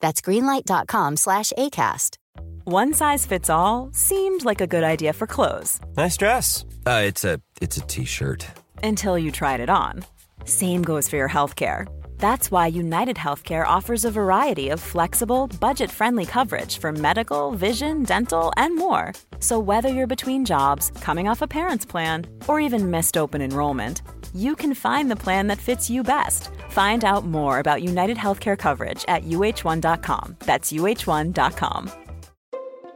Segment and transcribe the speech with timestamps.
[0.00, 2.16] That's greenlight.com slash ACAST.
[2.64, 6.64] One size fits all seemed like a good idea for clothes Nice dress.
[6.86, 8.46] Uh, it's a it's a t-shirt.
[8.82, 10.04] until you tried it on.
[10.44, 11.86] Same goes for your healthcare.
[12.18, 18.02] That's why United Healthcare offers a variety of flexible, budget friendly coverage for medical, vision,
[18.02, 19.14] dental, and more.
[19.40, 24.02] So, whether you're between jobs, coming off a parent's plan, or even missed open enrollment,
[24.34, 26.50] you can find the plan that fits you best.
[26.68, 30.36] Find out more about United Healthcare coverage at uh1.com.
[30.40, 31.90] That's uh1.com.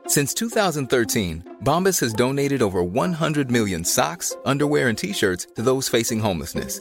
[0.08, 6.18] Since 2013, Bombas has donated over 100 million socks, underwear, and t-shirts to those facing
[6.18, 6.80] homelessness.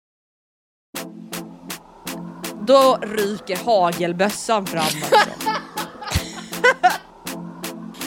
[2.67, 5.15] Då ryker hagelbössan fram alltså.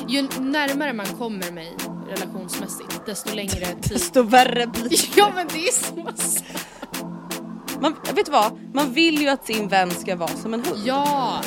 [0.08, 1.76] Ju närmare man kommer mig
[2.08, 3.92] relationsmässigt, desto längre tid...
[3.92, 5.16] Desto värre blir det.
[5.16, 5.94] Ja men det är så.
[7.80, 8.74] Man, vet du vad?
[8.74, 10.82] Man vill ju att sin vän ska vara som en hund.
[10.84, 11.40] Ja!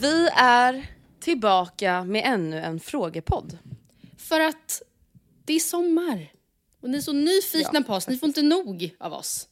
[0.00, 0.86] Vi är
[1.20, 3.58] tillbaka med ännu en frågepodd.
[4.16, 4.82] För att
[5.44, 6.32] det är sommar.
[6.80, 9.48] Och ni är så nyfikna på oss, ni får inte nog av oss.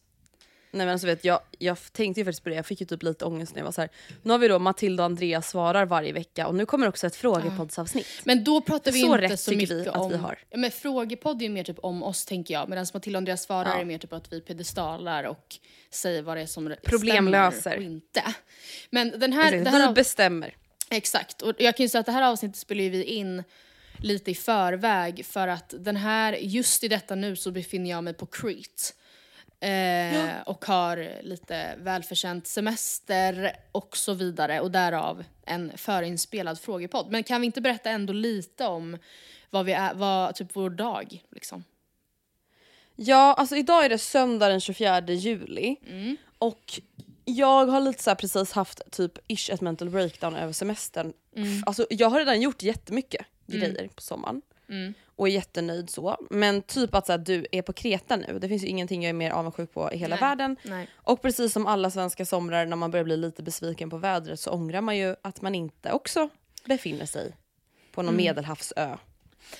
[0.76, 3.02] Nej men alltså vet jag, jag tänkte ju faktiskt på det, jag fick ju typ
[3.02, 3.90] lite ångest när jag var så här.
[4.22, 7.16] Nu har vi då Matilda och Andreas svarar varje vecka och nu kommer också ett
[7.16, 8.06] frågepoddsavsnitt.
[8.24, 10.10] Men då pratar vi Så inte rätt så mycket vi att om...
[10.10, 10.38] vi har.
[10.50, 12.68] Ja, men frågepodd är ju mer typ om oss tänker jag.
[12.68, 13.80] Medan Matilda och Andreas svarar Ja.
[13.80, 15.56] är mer typ att vi pedestalar och
[15.90, 17.76] säger vad det är som Problemlöser.
[17.76, 18.22] och inte.
[18.90, 19.52] Men den här...
[19.52, 20.56] Exakt, det här vi bestämmer.
[20.90, 23.42] Exakt, och jag kan ju säga att det här avsnittet spelar ju vi in
[23.98, 28.14] lite i förväg för att den här, just i detta nu så befinner jag mig
[28.14, 28.92] på Crete.
[29.60, 34.60] Eh, Och har lite välförtjänt semester och så vidare.
[34.60, 37.10] Och därav en förinspelad frågepodd.
[37.10, 38.98] Men kan vi inte berätta ändå lite om
[39.50, 41.64] vad vi är, vad, typ vår dag liksom?
[42.96, 45.76] Ja, alltså idag är det söndag den 24 juli.
[46.38, 46.80] Och
[47.24, 51.12] jag har lite så precis haft typ ish ett mental breakdown över semestern.
[51.36, 54.42] F- Alltså jag har redan gjort jättemycket grejer på sommaren
[55.16, 56.16] och är jättenöjd så.
[56.30, 59.08] Men typ att så här, du är på Kreta nu, det finns ju ingenting jag
[59.10, 60.56] är mer avundsjuk på i hela Nej, världen.
[60.62, 60.88] nej.
[60.94, 64.50] Och precis som alla svenska somrar när man börjar bli lite besviken på vädret så
[64.50, 66.28] ångrar man ju att man inte också
[66.64, 67.36] befinner sig
[67.92, 68.96] på någon medelhavsö.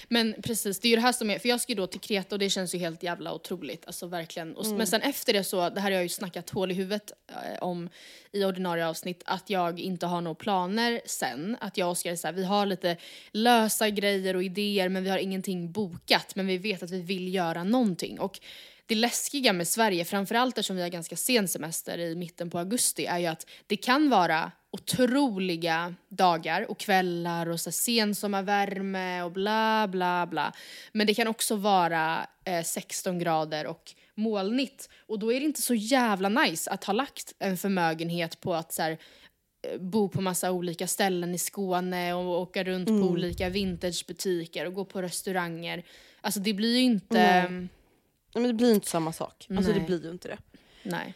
[0.09, 2.01] Men precis, det är ju det här som är, för jag ska ju då till
[2.01, 4.57] Kreta och det känns ju helt jävla otroligt, alltså verkligen.
[4.57, 7.13] Och, Men sen efter det så, det här har jag ju snackat hål i huvudet
[7.29, 7.89] eh, om
[8.33, 11.57] i ordinarie avsnitt, att jag inte har några planer sen.
[11.61, 12.97] Att jag och Oskar är så här, vi har lite
[13.31, 17.35] lösa grejer och idéer men vi har ingenting bokat, men vi vet att vi vill
[17.35, 18.21] göra någonting.
[18.21, 18.41] Och
[18.87, 23.07] det läskiga med Sverige, framförallt eftersom vi har ganska sen semester i mitten på augusti,
[23.07, 29.89] är ju att det kan vara otroliga dagar och kvällar och så sensommarvärme och bla
[29.89, 30.53] bla bla.
[30.93, 35.63] Men det kan också vara eh, 16 grader och molnigt och då är det inte
[35.63, 38.99] så jävla nice att ha lagt en förmögenhet på att så här,
[39.63, 44.75] eh, bo på massa olika ställen i Skåne och åka runt på olika vintagebutiker och
[44.75, 45.85] gå på restauranger.
[46.21, 47.49] Alltså det blir ju inte...
[47.51, 47.69] Nej.
[48.35, 49.47] Men det blir inte samma sak.
[49.51, 49.87] Alltså det Nej.
[49.87, 50.39] blir ju inte det.
[50.83, 51.15] Nej.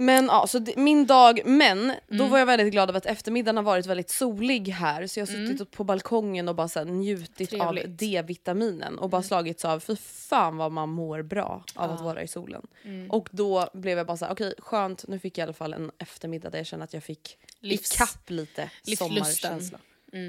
[0.00, 2.30] Men ja, så det, min dag, men då Mm.
[2.30, 5.34] var jag väldigt glad över att eftermiddagen har varit väldigt solig här så jag har
[5.34, 5.46] Mm.
[5.58, 7.98] suttit på balkongen och bara så här, njutit av Trevligt.
[7.98, 12.28] D-vitaminen och bara slagits av fy fan vad man mår bra av att vara i
[12.28, 12.66] solen.
[12.84, 13.10] Mm.
[13.10, 15.72] Och då blev jag bara så här, okej skönt nu fick jag i alla fall
[15.72, 19.78] en eftermiddag där jag känner att jag fick Livs- ikapp lite sommarkänsla.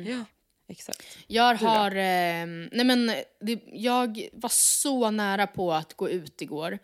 [0.07, 0.25] Ja,
[0.67, 1.03] exakt.
[1.27, 3.07] Jag har, eh, nej men
[3.41, 6.79] det, jag var så nära på att gå ut igår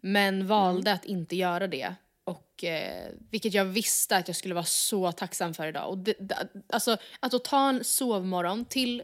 [0.00, 1.94] men valde att inte göra det.
[2.28, 5.90] Och, eh, vilket jag visste att jag skulle vara så tacksam för idag.
[5.90, 9.02] Och det, det, alltså, att ta en sovmorgon till,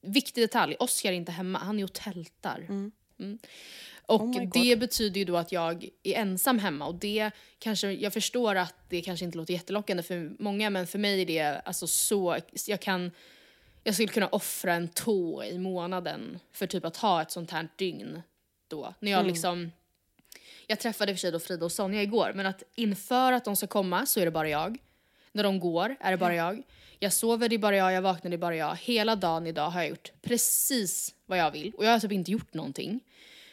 [0.00, 2.66] viktig detalj, Oskar är inte hemma, han är och tältar.
[2.68, 2.92] Mm.
[4.06, 8.12] Och Oh det betyder ju då att jag är ensam hemma och det kanske, jag
[8.12, 11.86] förstår att det kanske inte låter jättelockande för många men för mig är det alltså
[11.86, 13.10] så, jag kan
[13.84, 17.68] jag skulle kunna offra en tå i månaden för typ att ha ett sånt här
[17.76, 18.22] dygn
[18.68, 18.94] då.
[18.98, 19.70] När jag liksom...
[20.72, 23.44] Jag träffade i och för sig då Frida och Sonja igår, men att inför att
[23.44, 24.78] de ska komma så är det bara jag.
[25.32, 26.62] När de går är det bara jag.
[26.98, 28.76] Jag sover, det är bara jag, jag vaknar, det är bara jag.
[28.76, 32.30] Hela dagen idag har jag gjort precis vad jag vill och jag har typ inte
[32.30, 33.00] gjort någonting.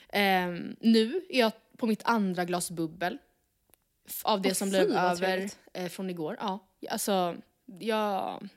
[0.10, 3.18] Ehm, nu är jag på mitt andra glas bubbel.
[4.24, 6.38] Av det Åh, som fy, blev över eh, från igår.
[6.40, 7.36] Ja, alltså
[7.80, 8.48] jag...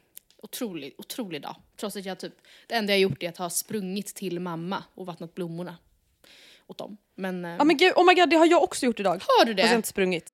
[0.43, 1.57] Otrolig, otrolig dag.
[1.77, 2.35] Trots att jag typ,
[2.67, 5.77] det enda jag gjort är att ha sprungit till mamma och vattnat blommorna
[6.73, 6.97] åt dem.
[7.17, 9.23] Men, eh, Ja men gud, oh my god det har jag också gjort idag.
[9.39, 10.25] har du Fast jag har inte sprungit.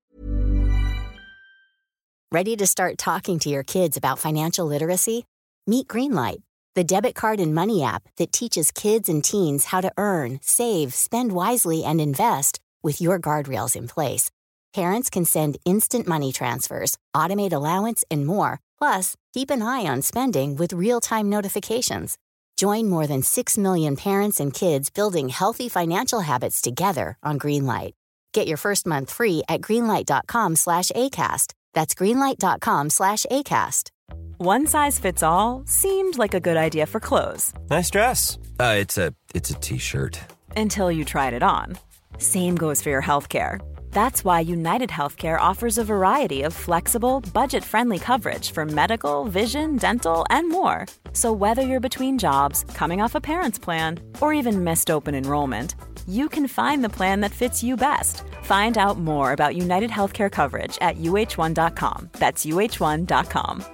[2.35, 5.23] Ready to start talking to your kids about financial literacy?
[5.67, 6.43] Meet Greenlight,
[6.75, 10.93] the debit card and money app that teaches kids and teens how to earn, save,
[10.95, 14.31] spend wisely, and invest with your guardrails in place.
[14.75, 18.61] Parents can send instant money transfers, automate allowance, and more.
[18.79, 22.19] Plus, keep an eye on spending with real time notifications.
[22.59, 27.93] Join more than 6 million parents and kids building healthy financial habits together on Greenlight.
[28.33, 31.53] Get your first month free at greenlight.com slash ACAST.
[31.73, 33.91] That's greenlight.com slash ACAST.
[34.39, 38.39] One size fits all seemed like a good idea for clothes Nice dress.
[38.59, 40.19] Uh, it's a it's a t-shirt.
[40.57, 41.77] until you tried it on.
[42.19, 43.61] Same goes for your healthcare.
[43.91, 49.77] That's why United Healthcare offers a variety of flexible, budget friendly coverage for medical, vision,
[49.77, 50.87] dental, and more.
[51.13, 55.75] So, whether you're between jobs, coming off a parent's plan, or even missed open enrollment,
[56.07, 58.23] you can find the plan that fits you best.
[58.45, 62.11] Find out more about United Healthcare coverage at uh1.com.
[62.13, 63.65] That's uh1.com.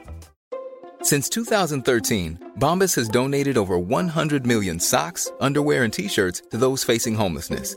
[1.03, 6.83] Since 2013, Bombas has donated over 100 million socks, underwear, and t shirts to those
[6.83, 7.77] facing homelessness.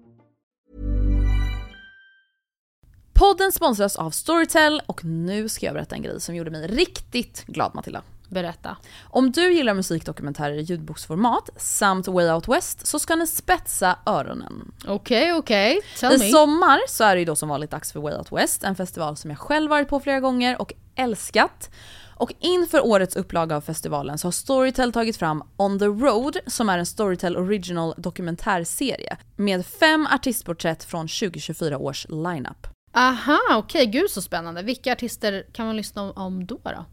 [3.21, 7.45] Podden sponsras av Storytel och nu ska jag berätta en grej som gjorde mig riktigt
[7.45, 8.01] glad Matilda.
[8.29, 8.77] Berätta.
[9.03, 14.71] Om du gillar musikdokumentärer i ljudboksformat samt Way Out West så ska ni spetsa öronen.
[14.87, 15.81] Okej, okej.
[15.99, 16.29] Tell I me.
[16.29, 19.17] sommar så är det ju då som vanligt dags för Way Out West, en festival
[19.17, 21.69] som jag själv varit på flera gånger och älskat.
[22.15, 26.69] Och inför årets upplaga av festivalen så har Storytel tagit fram On the Road som
[26.69, 32.67] är en Storytel Original dokumentärserie med fem artistporträtt från 2024 års lineup.
[32.93, 33.85] Aha, okej.
[33.85, 34.63] Gud så spännande.
[34.63, 36.59] Vilka artister kan man lyssna om, då?
[36.63, 36.85] då?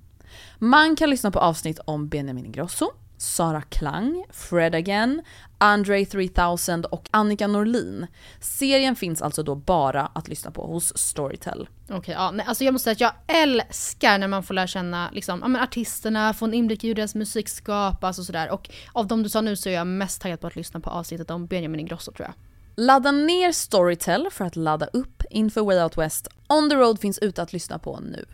[0.59, 5.23] Man kan lyssna på avsnitt om Benjamin Ingrosso, Sara Klang, Fred Again,
[5.59, 8.07] Andre 3000 och Annika Norlin.
[8.41, 11.69] Serien finns alltså då bara att lyssna på hos Storytel.
[11.91, 15.11] Okej, ja, nej, alltså jag måste säga att jag älskar när man får lära känna
[15.13, 18.51] liksom, ja, men artisterna, få en inblick i hur deras musik skapas och sådär.
[18.51, 20.91] Och av de du sa nu så är jag mest taggad på att lyssna på
[20.91, 22.48] avsnittet om Benjamin Ingrosso tror jag.
[22.81, 26.29] Ladda ner Storytel för att ladda upp inför Way Out West.
[26.49, 28.27] On the Road finns ute att lyssna på nu.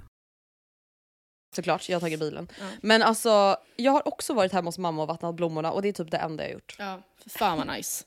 [1.56, 2.48] Såklart, jag har tagit bilen.
[2.80, 5.92] Men alltså, jag har också varit hemma hos mamma och vattnat blommorna och det är
[5.92, 6.76] typ det enda jag har gjort.
[6.78, 8.04] Ja, fan vad nice.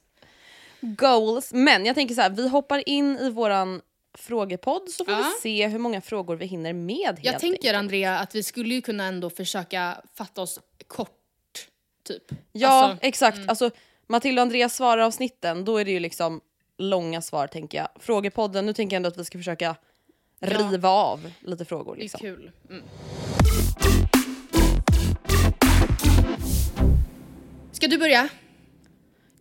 [0.81, 1.53] Goals.
[1.53, 3.81] Men jag tänker så här, vi hoppar in i våran
[4.17, 5.17] frågepodd så får Ja.
[5.35, 7.75] vi se hur många frågor vi hinner med helt Jag tänker enkelt.
[7.75, 11.09] Andrea att vi skulle ju kunna ändå försöka fatta oss kort,
[12.03, 12.23] typ.
[12.51, 13.39] Ja, Alltså, exakt.
[13.49, 13.71] Alltså,
[14.07, 16.41] Matilda och Andreas svarar avsnitten, då är det ju liksom
[16.77, 17.87] långa svar tänker jag.
[17.99, 19.75] Frågepodden, nu tänker jag ändå att vi ska försöka
[20.39, 21.95] riva av lite frågor.
[21.95, 22.19] det är Liksom.
[22.19, 22.51] kul.
[22.69, 22.83] Mm.
[27.71, 28.29] Ska du börja?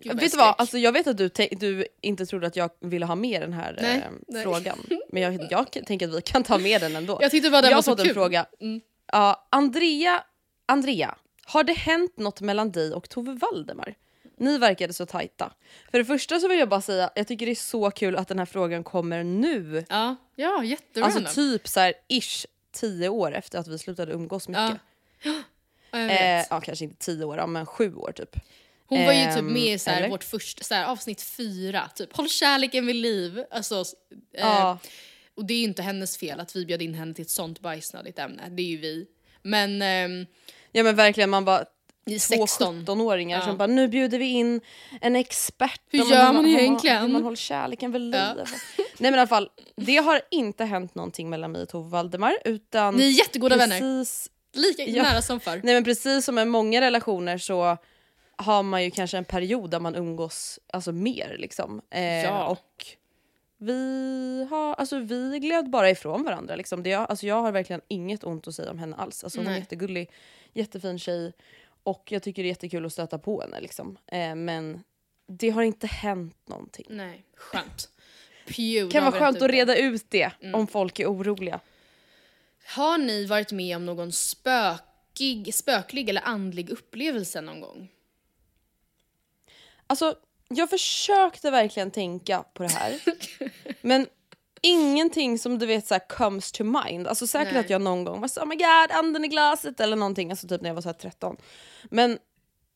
[0.00, 3.06] Gud, vet du vad, alltså, jag vet att du, du inte trodde att jag ville
[3.06, 4.42] ha med den här Nej, eh, nej.
[4.42, 4.78] frågan.
[5.12, 7.18] Men jag, jag tänker att vi kan ta med den ändå.
[7.22, 8.14] Jag tyckte bara den jag var så fått en kul.
[8.14, 8.46] fråga.
[8.60, 8.80] Mm.
[9.12, 10.22] Ja, Andrea,
[10.66, 13.94] Andrea, har det hänt något mellan dig och Tove Valdemar?
[14.38, 15.52] Ni verkade så tajta.
[15.90, 18.28] För det första så vill jag bara säga, jag tycker det är så kul att
[18.28, 19.84] den här frågan kommer nu.
[19.88, 21.16] Ja, ja jätterandom.
[21.16, 24.62] Alltså typ så här ish tio år efter att vi slutade umgås mycket.
[25.22, 25.32] Ja,
[25.90, 26.46] jag Eh, vet.
[26.50, 28.36] ja kanske inte tio år, ja, men sju år typ.
[28.86, 31.90] Hon var ju typ ehm, med i så här, vårt första, så här, avsnitt fyra,
[31.94, 33.44] typ håll kärleken vid liv.
[33.50, 33.84] Alltså, eh,
[34.40, 34.78] Ja.
[35.34, 37.60] Och det är ju inte hennes fel att vi bjöd in henne till ett sånt
[37.60, 39.06] bajsnödigt ämne, det är ju vi.
[39.42, 40.26] Men ehm,
[40.72, 41.64] Ja men verkligen, man bara
[42.10, 42.84] två 16.
[42.86, 43.44] 17-åringar Ja.
[43.44, 44.60] som bara nu bjuder vi in
[45.00, 47.02] en expert Hur gör man hur egentligen?
[47.02, 48.14] Hur man håller kärleken vid liv.
[48.36, 48.44] Ja.
[48.76, 52.36] Nej men i alla fall, det har inte hänt någonting mellan mig och Tove Valdemar
[52.44, 55.02] utan Ni är jättegoda vänner, precis, lika Ja.
[55.02, 55.60] nära som förr.
[55.64, 57.76] Nej men precis som med många relationer så
[58.36, 61.80] har man ju kanske en period där man umgås alltså mer liksom.
[61.90, 62.44] Eh, Ja.
[62.46, 62.86] Och
[63.58, 66.82] vi har, alltså vi gled bara ifrån varandra liksom.
[66.82, 69.24] Det, alltså jag har verkligen inget ont att säga om henne alls.
[69.24, 70.10] Alltså hon är jättegullig,
[70.52, 71.32] jättefin tjej
[71.86, 73.98] och jag tycker det är jättekul att stöta på henne liksom.
[74.06, 74.84] Eh, men
[75.26, 76.86] det har inte hänt någonting.
[76.88, 77.90] Nej, skönt.
[78.46, 80.54] Pew, kan vara skönt att reda ut det Mm.
[80.54, 81.60] om folk är oroliga.
[82.66, 87.88] Har ni varit med om någon spökig, spöklig eller andlig upplevelse någon gång?
[89.86, 90.14] Alltså,
[90.48, 93.00] jag försökte verkligen tänka på det här.
[93.80, 94.06] men
[94.62, 97.06] ingenting som du vet så här, comes to mind.
[97.06, 97.60] Alltså säkert Nej.
[97.60, 100.30] att jag någon gång var så oh my god, anden i glaset eller någonting.
[100.30, 101.36] Alltså typ när jag var så här 13.
[101.84, 102.18] Men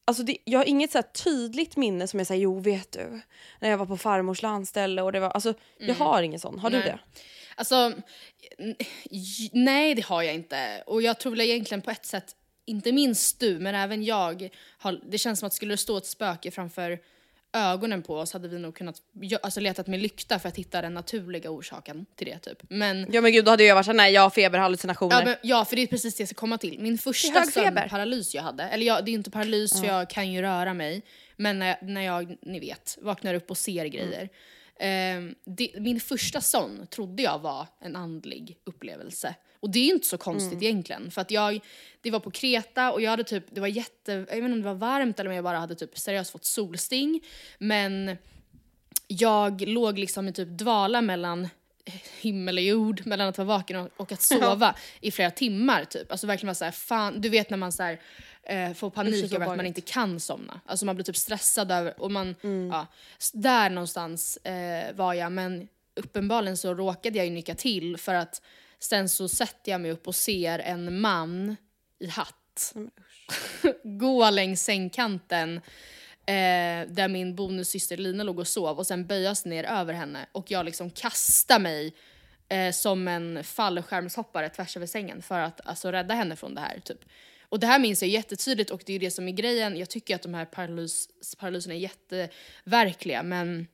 [0.04, 3.20] alltså det, jag har inget så tydligt minne som jag säger jo vet du.
[3.60, 6.58] När jag var på farmors landställe och det var, alltså jag har ingen sån.
[6.58, 6.87] Har du Nej.
[6.87, 6.99] det?
[7.54, 7.92] Alltså,
[9.52, 10.82] nej det har jag inte.
[10.87, 15.00] Och jag tror väl egentligen på ett sätt, inte minst du, men även jag, har,
[15.10, 16.99] det känns som att skulle det stå ett spöke framför
[17.52, 18.97] ögonen på oss hade vi nog kunnat
[19.42, 22.62] alltså, letat med lykta för att hitta den naturliga orsaken till det typ.
[22.69, 25.19] Men Ja men gud då hade jag varit såhär nej jag har feberhallucinationer.
[25.19, 26.80] Ja, men, ja, för det är precis det jag ska komma till.
[26.80, 27.50] Min första feber.
[27.50, 31.02] sömnparalys jag hade, eller jag, det är inte paralys för jag kan ju röra mig,
[31.37, 34.28] men när jag, när jag ni vet, vaknar upp och ser grejer.
[34.82, 39.34] Ehm, det, min första sån trodde jag var en andlig upplevelse.
[39.60, 41.60] Och det är inte så konstigt egentligen, för att jag,
[42.00, 44.60] det var på Kreta och jag hade typ, det var jätte, jag vet inte om
[44.60, 47.20] det var varmt eller om jag bara hade typ seriöst fått solsting,
[47.58, 48.16] men
[49.06, 51.49] jag låg liksom i typ dvala mellan
[52.20, 56.10] himmel och jord, mellan att vara vaken och, och att sova i flera timmar typ.
[56.10, 58.00] Alltså verkligen var såhär, fan, du vet när man så här,
[58.42, 60.61] eh, får panik över att man inte kan somna.
[60.66, 62.68] Alltså man blir typ stressad över, och man, Mm.
[62.68, 62.87] ja.
[63.32, 68.42] Där någonstans eh, var jag, men uppenbarligen så råkade jag ju nicka till för att
[68.78, 71.56] sen så sätter jag mig upp och ser en man
[71.99, 72.75] i hatt
[73.85, 75.56] gå längs sängkanten
[76.26, 80.50] eh, där min bonussyster Lina låg och sov och sen böjas ner över henne och
[80.50, 81.94] jag liksom kastar mig
[82.49, 86.80] eh, som en fallskärmshoppare tvärs över sängen för att alltså, rädda henne från det här.
[86.85, 87.04] Typ.
[87.50, 89.76] Och det här minns jag jättetydligt och det är det som är grejen.
[89.76, 93.66] Jag tycker att de här paralys, paralyserna är jätteverkliga men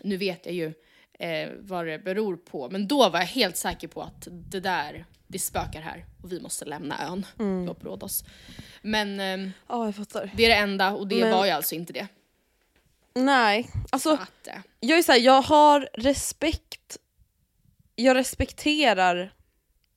[0.00, 0.72] nu vet jag ju
[1.18, 2.70] eh, vad det beror på.
[2.70, 6.40] Men då var jag helt säker på att det där, det spökar här och vi
[6.40, 7.68] måste lämna ön Mm.
[7.68, 8.24] och uppråda oss.
[8.82, 9.18] Men
[9.68, 10.30] jag fattar.
[10.36, 12.06] det är det enda och det Men- var ju alltså inte det.
[13.14, 16.96] Nej, alltså Att, eh, jag är så här, jag har respekt.
[17.96, 19.34] Jag respekterar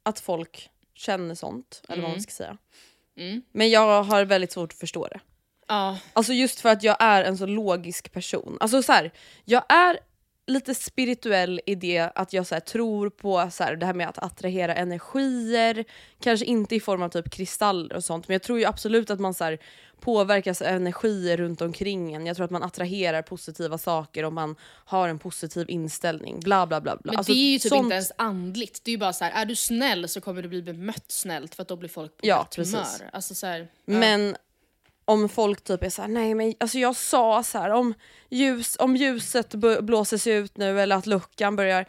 [0.04, 2.58] att folk känner sånt, eller vad man ska säga.
[3.17, 3.41] Mm.
[3.51, 5.20] Men jag har väldigt svårt att förstå det.
[5.67, 8.58] ja, Alltså just för att jag är en så logisk person.
[8.60, 9.12] Alltså så här,
[9.46, 10.00] jag är
[10.47, 14.09] lite spirituell i det att jag så här, tror på så här, det här med
[14.09, 15.85] att attrahera energier,
[16.19, 19.19] kanske inte i form av typ kristaller och sånt, men jag tror ju absolut att
[19.19, 19.57] man så här,
[20.00, 22.25] påverkas av energier runt omkring en.
[22.25, 26.39] Jag tror att man attraherar positiva saker om man har en positiv inställning.
[26.39, 26.95] Bla bla bla.
[26.95, 27.12] bla.
[27.12, 28.81] men Alltså, det är ju typ sånt- inte ens andligt.
[28.83, 31.55] Det är ju bara så här, är du snäll så kommer du bli bemött snällt
[31.55, 32.85] för att då blir folk på Ja, rätt humör.
[33.13, 33.67] Alltså så här, ja.
[34.00, 34.35] Men
[35.05, 37.93] om folk typ är såhär, nej men alltså jag sa så här om,
[38.29, 41.86] ljus, om ljuset b- blåser sig ut nu eller att luckan börjar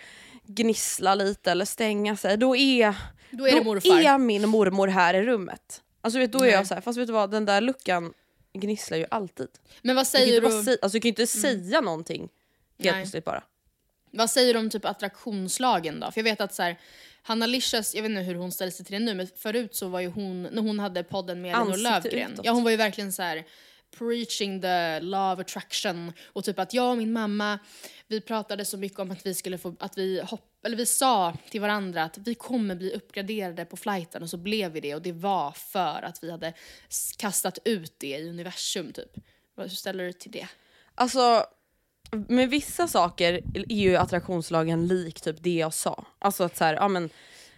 [0.47, 2.94] gnissla lite eller stänga sig, då är,
[3.30, 5.83] Då är då är min mormor här i rummet.
[6.00, 6.50] Alltså vet, då är Nej.
[6.52, 8.12] jag så här, fast vet du vad, den där luckan
[8.52, 9.49] gnisslar ju alltid.
[9.83, 12.28] Men vad Du säger inte du, bara alltså, du kan ju inte säga någonting
[12.78, 13.42] helt plötsligt bara.
[14.11, 16.11] vad säger du om typ attraktionslagen då?
[16.11, 16.78] För jag vet att så här,
[17.26, 19.88] Hanna Licious, jag vet inte hur hon ställer sig till det nu, men förut så
[19.88, 22.45] var ju hon, när hon hade podden med Elinor Lövgren, utåt.
[22.45, 23.45] ja hon var ju verkligen så här
[23.99, 27.59] preaching the law of attraction och typ att jag och min mamma,
[28.07, 31.37] vi pratade så mycket om att vi skulle få, att vi hopp, eller vi sa
[31.50, 35.02] till varandra att vi kommer bli uppgraderade på flighten och så blev vi det och
[35.02, 36.52] det var för att vi hade
[37.16, 39.11] kastat ut det i universum typ.
[39.54, 40.47] Vad- Hur ställer du till det?
[40.95, 41.47] Alltså,
[42.11, 46.04] med vissa saker är ju attraktionslagen lik typ det jag sa.
[46.18, 47.11] Alltså att så här, ja men,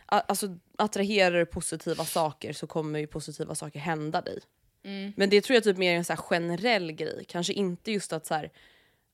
[0.07, 4.41] alltså, attraherar du positiva saker så kommer ju positiva saker hända dig.
[5.17, 8.13] Men det tror jag typ mer är en så här generell grej, kanske inte just
[8.13, 8.51] att så här,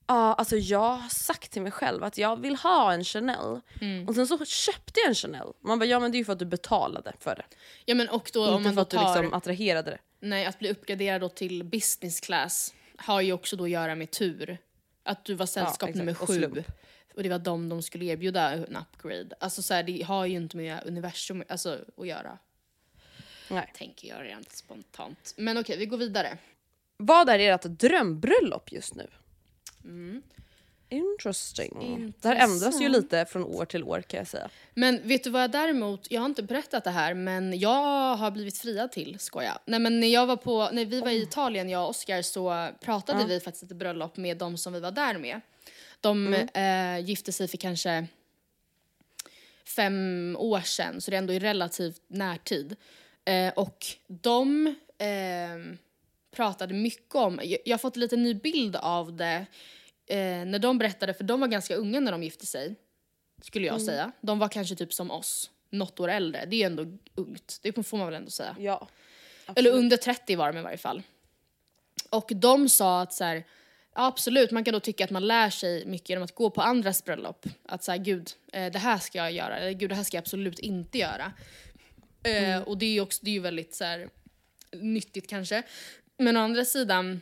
[0.06, 3.60] ja alltså jag har sagt till mig själv att jag vill ha en Chanel.
[4.08, 5.52] Och sen så köpte jag en Chanel.
[5.60, 7.44] Man bara ja men det är ju för att du betalade för det.
[7.84, 9.22] Ja men och då om inte man för att du tar...
[9.22, 9.98] liksom attraherade det.
[10.20, 14.58] Nej, att bli uppgraderad till business class har ju också då att göra med tur.
[15.02, 15.94] Att du var sällskap exakt.
[15.94, 16.34] nummer Och sju.
[16.34, 16.58] slump.
[17.14, 19.36] Och det var dem de skulle erbjuda en upgrade.
[19.40, 22.38] Alltså så här, det har ju inte med universum alltså, att göra.
[23.50, 23.72] Nej.
[23.74, 25.34] Tänker jag rent spontant.
[25.36, 26.38] Men okej, vi går vidare.
[26.96, 29.06] Vad är ert drömbröllop just nu?
[30.92, 32.12] Interesting.
[32.20, 34.50] Det här ändras ju lite från år till år kan jag säga.
[34.74, 38.30] Men vet du vad jag däremot, jag har inte berättat det här men jag har
[38.30, 39.58] blivit friad till, skoja.
[39.64, 42.68] Nej men när jag var på, när vi var i Italien jag och Oscar så
[42.80, 45.40] pratade vi faktiskt ett bröllop med de som vi var där med.
[46.00, 48.06] De eh, gifte sig för kanske
[49.64, 52.76] fem år sedan så det är ändå i relativt närtid.
[53.24, 54.66] Eh, och de
[54.98, 55.76] eh,
[56.36, 59.46] pratade mycket om, jag, jag har fått en liten ny bild av det
[60.06, 62.76] eh, när de berättade, för de var ganska unga när de gifte sig
[63.42, 64.12] skulle jag säga.
[64.20, 66.44] De var kanske typ som oss, något år äldre.
[66.46, 68.56] Det är ju ändå ungt, det får man väl ändå säga.
[68.58, 68.88] Ja.
[69.56, 71.02] Eller under 30 var de i varje fall.
[72.10, 73.36] Och de sa att så här,
[73.94, 76.62] ja, absolut, man kan då tycka att man lär sig mycket genom att gå på
[76.62, 77.46] andras bröllop.
[77.66, 80.22] Att säga gud, eh, det här ska jag göra, eller gud, det här ska jag
[80.22, 81.32] absolut inte göra.
[82.22, 84.08] Eh, och det är ju också, det är ju väldigt så här,
[84.72, 85.62] nyttigt kanske.
[86.16, 87.20] Men å andra sidan,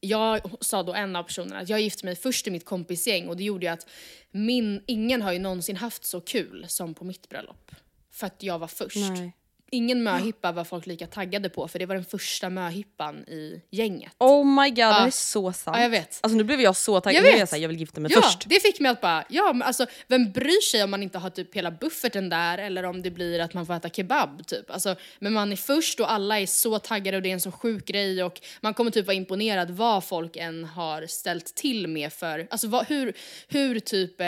[0.00, 3.36] jag sa då en av personerna att jag gifte mig först i mitt kompisgäng och
[3.36, 3.86] det gjorde ju att
[4.30, 7.70] min, ingen har ju någonsin haft så kul som på mitt bröllop.
[8.10, 8.96] För att jag var först.
[8.96, 9.32] Nej.
[9.70, 14.12] Ingen möhippa var folk lika taggade på för det var den första möhippan i gänget.
[14.18, 15.76] Oh my god, det här är så sant.
[15.76, 16.18] Ja, jag vet.
[16.22, 17.38] Alltså nu blev jag så taggad, Jag nu är vet.
[17.40, 18.48] jag, så här, jag vill gifta mig Ja, först.
[18.48, 21.30] det fick mig att bara, ja men alltså vem bryr sig om man inte har
[21.30, 24.70] typ hela bufferten där eller om det blir att man får äta kebab typ.
[24.70, 27.52] Alltså, men man är först och alla är så taggade och det är en så
[27.52, 32.12] sjuk grej och man kommer typ vara imponerad vad folk än har ställt till med
[32.12, 33.12] för, alltså vad, hur,
[33.48, 34.26] hur typ, eh,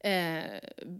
[0.00, 0.42] eh,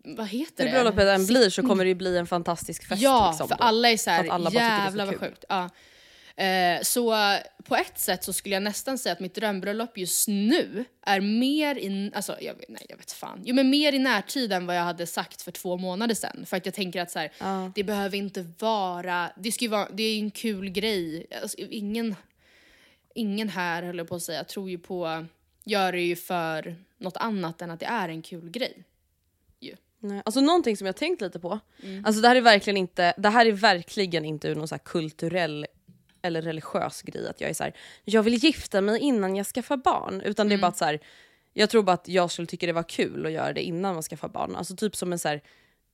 [0.04, 0.70] vad heter Hur det?
[0.70, 3.02] bröllopet än blir så kommer det ju bli en fantastisk fest.
[3.02, 3.64] Ja, liksom, för då.
[3.64, 5.44] alla är så här, alla jävlar vad sjukt.
[5.48, 5.70] Ja.
[6.44, 10.84] Eh, så på ett sätt så skulle jag nästan säga att mitt drömbröllop just nu
[11.06, 14.66] är mer i, alltså jag, nej jag vet fan, jo men mer i närtid än
[14.66, 16.44] vad jag hade sagt för två månader sedan.
[16.46, 20.02] För att jag tänker att så här, det behöver inte vara, det ska vara, det
[20.02, 21.26] är en kul grej.
[21.42, 22.14] Alltså, ingen,
[23.14, 25.26] ingen här höll jag på att säga, tror ju på,
[25.64, 28.84] gör det ju för något annat än att det är en kul grej.
[30.00, 32.04] Nej, alltså någonting som jag tänkt lite på, Mm.
[32.04, 35.66] alltså det här är verkligen inte, det här är verkligen inte ur någon så kulturell
[36.22, 37.72] eller religiös grej att jag är så här,
[38.04, 40.20] jag vill gifta mig innan jag skaffar barn.
[40.20, 40.60] Utan det Mm.
[40.60, 41.00] är bara att så här,
[41.52, 44.02] jag tror bara att jag skulle tycka det var kul att göra det innan man
[44.02, 44.56] skaffar barn.
[44.56, 45.40] Alltså typ som en så här,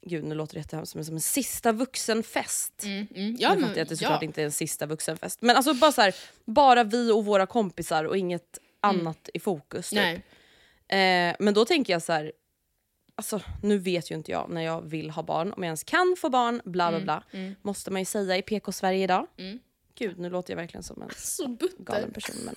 [0.06, 2.82] gud nu låter det jättehemskt, men som en sista vuxenfest.
[2.84, 3.96] Mm, ja, nu fattar jag att det ja.
[3.96, 5.42] såklart inte är en sista vuxenfest.
[5.42, 6.14] Men alltså bara så här,
[6.44, 9.90] bara vi och våra kompisar och inget annat i fokus.
[9.90, 9.98] Typ.
[9.98, 10.20] Mm.
[10.90, 11.28] Nej.
[11.30, 12.32] Eh, men då tänker jag så här,
[13.14, 16.14] alltså nu vet ju inte jag när jag vill ha barn, om jag ens kan
[16.18, 17.40] få barn, bla Mm, bla bla.
[17.62, 19.26] Måste man ju säga i PK-Sverige idag.
[19.98, 21.84] Gud, nu låter jag verkligen som en Så butter.
[21.84, 22.36] galen person.
[22.44, 22.54] Men...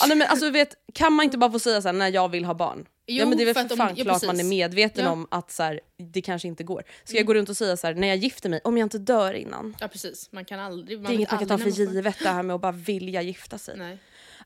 [0.00, 2.28] Ja, nej, men alltså, vet, kan man inte bara få säga så här, när jag
[2.28, 2.86] vill ha barn?
[3.06, 4.44] ja, Jo, men det är väl för för, att om- fan ja, klart man är
[4.44, 5.10] medveten Ja.
[5.10, 5.80] om att så här,
[6.12, 6.82] det kanske inte går.
[7.04, 8.98] Ska jag gå runt och säga så här, när jag gifter mig, om jag inte
[8.98, 9.76] dör innan?
[9.80, 10.98] Ja precis, man kan aldrig...
[10.98, 13.22] Man Det är inget man kan ta för givet det här med att bara vilja
[13.22, 13.76] gifta sig.
[13.78, 13.94] Nej.
[13.94, 13.98] I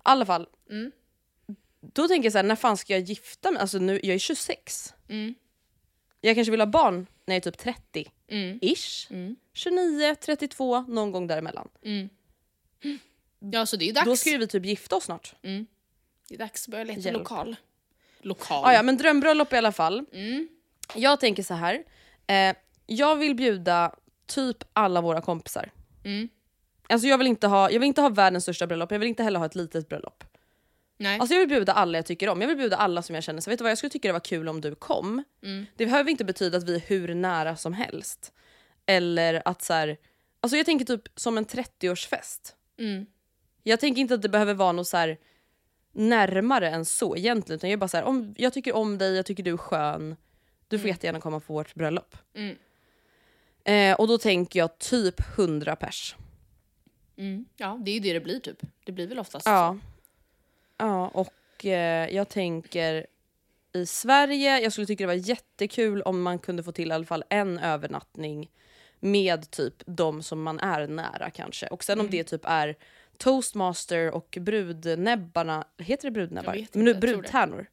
[0.02, 0.46] alla fall.
[0.70, 0.92] Mm.
[1.82, 3.60] Då tänker jag så här, när fan ska jag gifta mig?
[3.60, 4.94] Alltså nu, jag är 26.
[5.08, 5.34] Mm.
[6.20, 8.12] Jag kanske vill ha barn när jag är typ 30.
[8.28, 8.58] Mm.
[8.62, 9.10] Ish.
[9.10, 9.36] Mm.
[9.52, 11.68] 29, 32, någon gång däremellan.
[13.38, 14.04] Ja så det är dags.
[14.06, 15.34] Då ska ju vi typ gifta oss snart.
[16.28, 17.18] Det är dags att börja leta Hjälp.
[17.18, 17.56] lokal.
[18.20, 18.64] Lokal.
[18.64, 20.04] Ah, ja, men drömbröllop i alla fall.
[20.12, 20.48] Mm.
[20.94, 21.84] Jag tänker så här.
[22.26, 23.94] Eh, jag vill bjuda
[24.26, 25.70] typ alla våra kompisar.
[26.04, 26.28] Mm.
[26.88, 29.22] Alltså jag vill, inte ha, jag vill inte ha världens största bröllop, jag vill inte
[29.22, 30.24] heller ha ett litet bröllop.
[31.02, 31.18] Nej.
[31.18, 33.40] Alltså jag vill bjuda alla jag tycker om, jag vill bjuda alla som jag känner.
[33.40, 35.24] Så vet du vad, jag skulle tycka det var kul om du kom.
[35.42, 35.66] Mm.
[35.76, 38.32] Det behöver inte betyda att vi är hur nära som helst.
[38.86, 39.96] Eller att så här,
[40.40, 42.54] alltså jag tänker typ som en 30-årsfest.
[42.78, 43.06] Mm.
[43.62, 45.18] Jag tänker inte att det behöver vara något så här
[45.92, 47.56] närmare än så egentligen.
[47.56, 49.56] Utan jag är bara så här, om, jag tycker om dig, jag tycker du är
[49.56, 50.16] skön.
[50.68, 52.16] Du får jättegärna komma på vårt bröllop.
[52.34, 52.56] Mm.
[53.64, 56.16] Eh, och då tänker jag typ 100 pers.
[57.16, 57.44] Mm.
[57.56, 58.62] Ja, det är ju det det blir typ.
[58.84, 59.78] Det blir väl oftast Ja.
[60.82, 63.06] Ja, och eh, jag tänker
[63.72, 67.04] i Sverige, jag skulle tycka det var jättekul om man kunde få till i alla
[67.04, 68.50] fall en övernattning
[69.00, 71.66] med typ de som man är nära kanske.
[71.66, 72.76] Och sen om det typ är
[73.18, 76.52] toastmaster och brudnäbbarna, heter det brudnäbbar?
[76.52, 77.66] Vet Men nu inte, brudtärnor.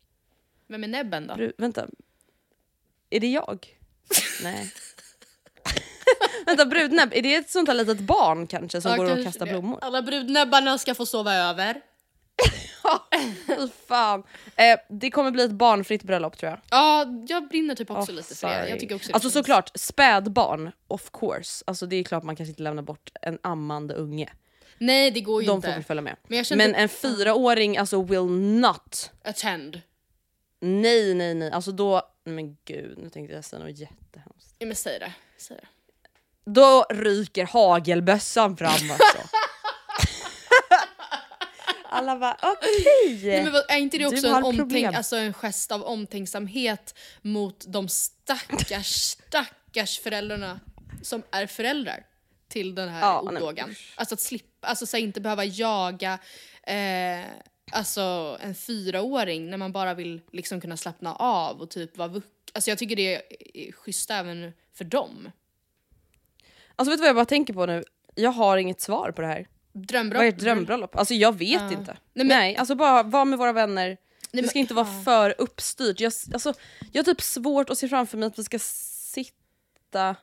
[0.67, 1.35] Vem är näbben då?
[1.35, 1.87] Bru, vänta.
[3.09, 3.67] Är det jag?
[4.43, 4.71] Nej.
[6.45, 9.45] vänta, brudnäbb, är det ett sånt här litet barn kanske som Ja, går och kastar
[9.45, 9.79] blommor?
[9.81, 11.81] Alla brudnäbbarna ska få sova över.
[13.47, 14.23] Fy fan.
[14.55, 16.59] Eh, det kommer bli ett barnfritt bröllop tror jag.
[16.69, 18.69] Ja, jag brinner typ också Oh, lite för det.
[18.69, 21.63] Jag tycker också det alltså känns- såklart, spädbarn, of course.
[21.67, 24.29] Alltså det är klart man kanske inte lämnar bort en ammande unge.
[24.77, 25.67] Nej, det går ju De inte.
[25.67, 26.15] får väl följa med.
[26.27, 28.25] Men Men en fyraåring alltså will
[28.59, 29.11] not.
[29.23, 29.81] Attend.
[30.61, 34.55] Nej nej nej, alltså då, men gud nu tänkte jag säga något jättehemskt.
[34.59, 35.13] Ja, men säg det.
[35.37, 35.67] Säg det.
[36.51, 39.17] Då ryker hagelbössan fram alltså.
[41.89, 43.21] Alla bara okej.
[43.23, 47.65] Nej, men vad, är inte det också en, omtänk, alltså en gest av omtänksamhet mot
[47.67, 50.59] de stackars, stackars föräldrarna
[51.03, 52.05] som är föräldrar
[52.47, 53.75] till den här Ja, odågan?
[53.95, 56.19] Alltså att slippa, alltså så här, inte behöva jaga
[56.63, 57.25] eh,
[57.71, 62.23] alltså en fyraåring när man bara vill liksom kunna slappna av och typ vara vux-
[62.53, 63.21] Alltså jag tycker det är,
[63.53, 65.31] är schysst även för dem.
[66.75, 67.83] Alltså vet du vad jag bara tänker på nu?
[68.15, 69.47] Jag har inget svar på det här.
[69.73, 70.17] Drömbröllop.
[70.19, 70.95] Vad är ett drömbröllop?
[70.95, 71.71] Alltså jag vet Ja.
[71.71, 71.97] inte.
[72.13, 73.97] Nej, Nej, men- alltså bara vara med våra vänner.
[74.31, 75.99] Nej, det ska inte vara för uppstyrt.
[75.99, 76.53] Jag, alltså,
[76.91, 80.15] jag har typ svårt att se framför mig att vi ska sitta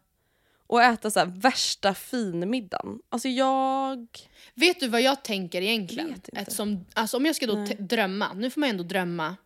[0.67, 2.99] och äta så här värsta finmiddagen.
[3.09, 4.07] Alltså jag...
[4.55, 6.07] Vet du vad jag tänker egentligen?
[6.09, 6.41] Vet inte.
[6.41, 9.37] Eftersom, alltså om jag ska då drömma, nu får man ändå drömma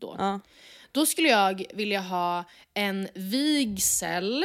[0.00, 0.16] då.
[0.18, 0.40] Ja.
[0.92, 4.44] Då skulle jag vilja ha en vigsel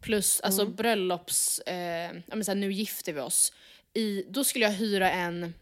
[0.00, 0.74] plus alltså Mm.
[0.74, 2.10] bröllops, eh,
[2.42, 3.52] så här, nu gifter vi oss.
[3.96, 5.54] I, då skulle jag hyra en,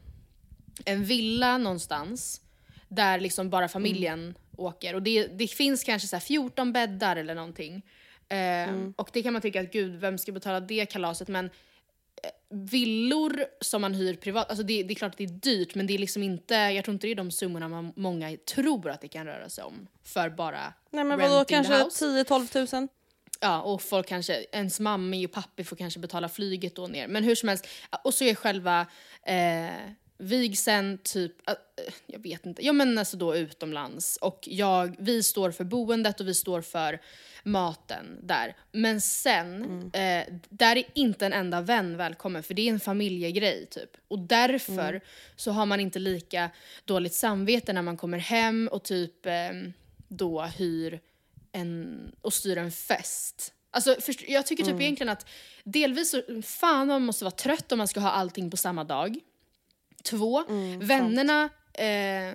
[0.85, 2.40] en villa någonstans
[2.88, 4.35] där liksom bara familjen Mm.
[4.57, 4.94] åker.
[4.94, 7.83] Och det, det finns kanske så här 14 bäddar eller någonting.
[8.29, 8.94] Eh, Mm.
[8.97, 11.29] Och det kan man tycka att gud, vem ska betala det kalaset?
[11.29, 11.51] Men
[12.49, 15.87] villor som man hyr privat, alltså det, det är klart att det är dyrt men
[15.87, 19.01] det är liksom inte, jag tror inte det är de summorna man, många tror att
[19.01, 22.05] det kan röra sig om för bara Nej men vadå, kanske house.
[22.05, 22.88] 10-12 tusen?
[23.40, 27.09] Ja, och folk kanske, ens mamma och pappa får kanske betala flyget då ner.
[27.09, 27.66] Men hur som helst,
[28.05, 28.87] och så är själva
[29.27, 31.55] eh, vigseln typ, eh,
[32.07, 34.16] jag vet inte, ja men alltså då utomlands.
[34.16, 37.01] Och jag, vi står för boendet och vi står för
[37.42, 38.57] maten där.
[38.73, 43.66] Men sen, eh, där är inte en enda vän välkommen för det är en familjegrej
[43.66, 43.90] typ.
[44.09, 45.01] Och därför
[45.37, 46.51] så har man inte lika
[46.85, 49.33] dåligt samvete när man kommer hem och typ eh,
[50.09, 51.01] då hyr
[51.55, 53.53] en, och styr en fest.
[53.71, 55.27] Alltså, först, jag tycker typ egentligen att
[55.64, 59.19] delvis så, fan man måste vara trött om man ska ha allting på samma dag.
[60.03, 60.45] Två,
[60.79, 62.35] vännerna eh,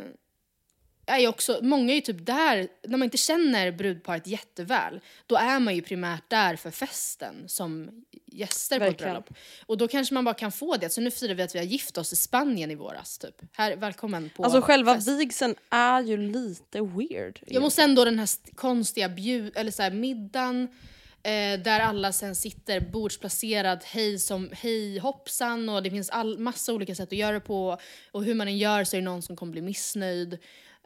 [1.10, 5.36] är ju också, många är ju typ där, när man inte känner brudparet jätteväl, då
[5.36, 7.90] är man ju primärt där för festen som
[8.26, 9.14] gäster på ett Verkligen.
[9.14, 9.30] bröllop.
[9.66, 10.90] Och då kanske man bara kan få det.
[10.90, 13.36] Så nu firar vi att vi har gift oss i Spanien i våras typ.
[13.52, 15.08] Här, välkommen på Alltså själva fest.
[15.08, 17.40] vigseln är ju lite weird.
[17.48, 20.68] Jag måste ändå den här st- konstiga bjud, eller så här, middagen
[21.24, 26.74] eh, där alla sen sitter bordsplacerad hej som hej hoppsan och det finns all, massa
[26.74, 27.78] olika sätt att göra det på
[28.12, 30.38] och hur man än gör så är det någon som kommer bli missnöjd.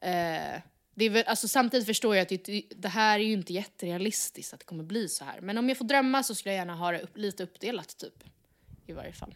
[0.04, 0.62] Eh,
[0.96, 4.54] det är väl, alltså, samtidigt förstår jag att det, det här är ju inte jätterealistiskt
[4.54, 5.42] att det kommer bli så här.
[5.42, 8.24] Men om jag får drömma så skulle jag gärna ha det upp, lite uppdelat typ.
[8.86, 9.36] I varje fall.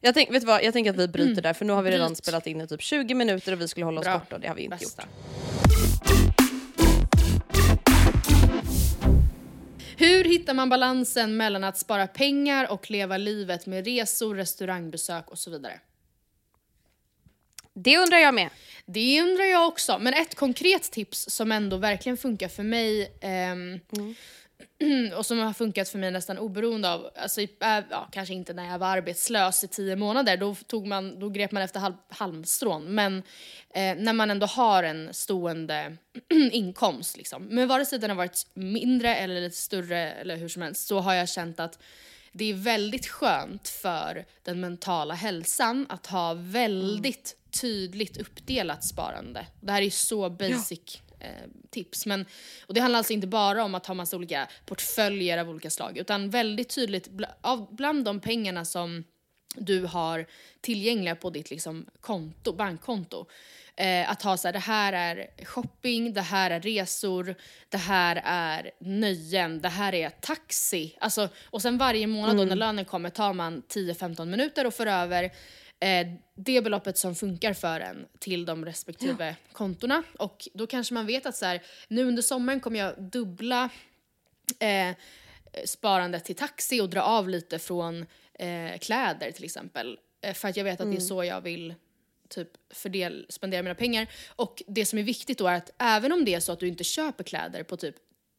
[0.00, 2.08] Jag, tänk, vet vad, jag tänker att vi bryter där för nu har vi redan
[2.08, 2.18] Bryt.
[2.18, 4.18] spelat in i typ 20 minuter och vi skulle hålla oss Bra.
[4.18, 5.02] borta och det har vi inte Bästa.
[5.02, 5.10] gjort.
[9.96, 15.38] Hur hittar man balansen mellan att spara pengar och leva livet med resor, restaurangbesök och
[15.38, 15.80] så vidare?
[17.74, 18.50] Det undrar jag med.
[18.86, 19.98] Det undrar jag också.
[19.98, 23.80] Men ett konkret tips som ändå verkligen funkar för mig ehm,
[25.16, 28.52] och som har funkat för mig nästan oberoende av, alltså, i- äh, ja, kanske inte
[28.52, 31.94] när jag var arbetslös i tio månader, då, tog man, då grep man efter halv,
[32.08, 32.94] halmstrån.
[32.94, 33.16] Men
[33.74, 35.96] eh, när man ändå har en stående
[36.52, 37.42] inkomst, liksom.
[37.44, 40.98] men vare sig den har varit mindre eller lite större eller hur som helst, så
[41.00, 41.78] har jag känt att
[42.32, 49.46] det är väldigt skönt för den mentala hälsan att ha väldigt tydligt uppdelat sparande.
[49.60, 51.28] Det här är så basic eh,
[51.70, 52.06] tips.
[52.06, 52.26] Men,
[52.66, 55.98] och det handlar alltså inte bara om att ha massa olika portföljer av olika slag
[55.98, 59.04] utan väldigt tydligt bl- av, bland de pengarna som
[59.54, 60.26] du har
[60.60, 63.26] tillgängliga på ditt liksom, konto, bankkonto.
[63.76, 67.34] Eh, att ha så här, det här är shopping, det här är resor,
[67.68, 70.96] det här är nöjen, det här är taxi.
[71.00, 74.86] Alltså, och sen varje månad då när lönen kommer tar man 10-15 minuter och för
[74.86, 75.32] över
[75.82, 80.02] eh, det beloppet som funkar för en till de respektive kontona.
[80.18, 83.70] Och då kanske man vet att så här, nu under sommaren kommer jag dubbla
[84.58, 84.96] eh,
[85.64, 89.98] sparandet till taxi och dra av lite från eh, kläder till exempel.
[90.20, 91.74] Eh, för att jag vet att det är så jag vill
[92.28, 94.06] typ fördel, spendera mina pengar.
[94.36, 96.68] Och det som är viktigt då är att även om det är så att du
[96.68, 97.96] inte köper kläder på typ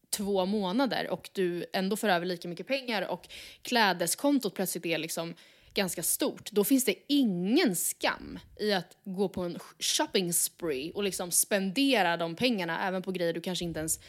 [0.09, 3.27] två månader och du ändå får över lika mycket pengar och
[3.61, 5.35] klädeskontot plötsligt är liksom
[5.73, 11.03] ganska stort, då finns det ingen skam i att gå på en shopping spree och
[11.03, 13.99] liksom spendera de pengarna även på grejer du kanske inte ens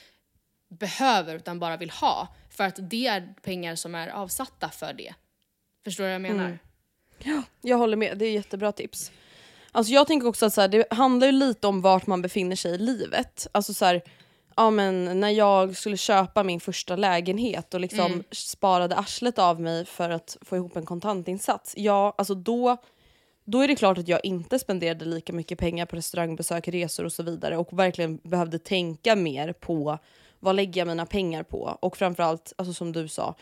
[0.78, 2.28] behöver utan bara vill ha.
[2.50, 5.14] För att det är pengar som är avsatta för det.
[5.84, 6.44] Förstår du vad jag menar?
[6.44, 6.58] Mm.
[7.18, 9.12] Ja, Jag håller med, det är jättebra tips.
[9.72, 12.56] Alltså jag tänker också att så här, det handlar ju lite om vart man befinner
[12.56, 13.46] sig i livet.
[13.52, 14.02] Alltså så här,
[14.56, 19.84] ja men när jag skulle köpa min första lägenhet och liksom sparade arslet av mig
[19.84, 21.74] för att få ihop en kontantinsats.
[21.76, 22.76] Ja, alltså då,
[23.44, 27.12] då är det klart att jag inte spenderade lika mycket pengar på restaurangbesök, resor och
[27.12, 29.98] så vidare och verkligen behövde tänka mer på
[30.40, 31.78] vad lägger jag mina pengar på?
[31.80, 33.34] Och framförallt, alltså som du sa,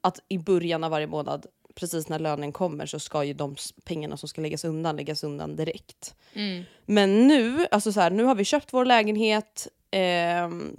[0.00, 4.16] att i början av varje månad, precis när lönen kommer, så ska ju de pengarna
[4.16, 6.14] som ska läggas undan läggas undan direkt.
[6.86, 9.68] Men nu, alltså så här, nu har vi köpt vår lägenhet.
[9.90, 10.76] Ehm,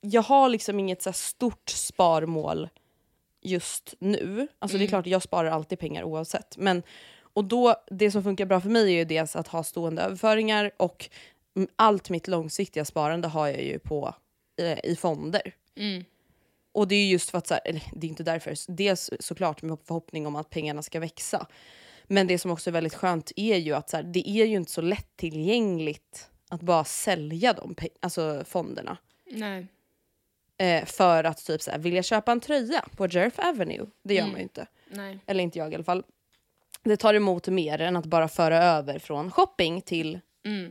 [0.00, 2.68] jag har liksom inget så stort sparmål
[3.42, 4.48] just nu.
[4.58, 6.56] Alltså det är klart, jag sparar alltid pengar oavsett.
[6.56, 6.82] Men,
[7.20, 10.70] och då, det som funkar bra för mig är ju dels att ha stående överföringar
[10.76, 11.10] och
[11.56, 14.14] mm, allt mitt långsiktiga sparande har jag ju på
[14.60, 15.54] eh, i fonder.
[16.72, 19.62] Och det är just för att, så här, eller det är inte därför, dels såklart
[19.62, 21.46] med förhoppning om att pengarna ska växa.
[22.06, 24.56] Men det som också är väldigt skönt är ju att så här, det är ju
[24.56, 28.96] inte så lättillgängligt att bara sälja de alltså fonderna.
[29.30, 29.66] Nej.
[30.58, 33.86] Eh, för att typ så här, vill jag köpa en tröja på Jerf Avenue?
[34.02, 34.66] Det gör man ju inte.
[34.90, 35.18] Nej.
[35.26, 36.04] Eller inte jag i alla fall.
[36.82, 40.20] Det tar emot mer än att bara föra över från shopping till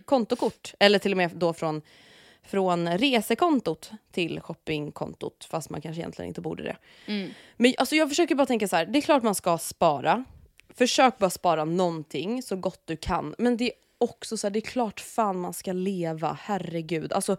[0.05, 0.73] kontokort.
[0.79, 1.81] Eller till och med då från,
[2.43, 5.47] från resekontot till shoppingkontot.
[5.49, 6.77] Fast man kanske egentligen inte borde det.
[7.57, 8.85] Men alltså jag försöker bara tänka så här.
[8.85, 10.23] det är klart man ska spara.
[10.73, 13.35] Försök bara spara någonting så gott du kan.
[13.37, 17.13] Men det är också så här, det är klart fan man ska leva, herregud.
[17.13, 17.37] Alltså,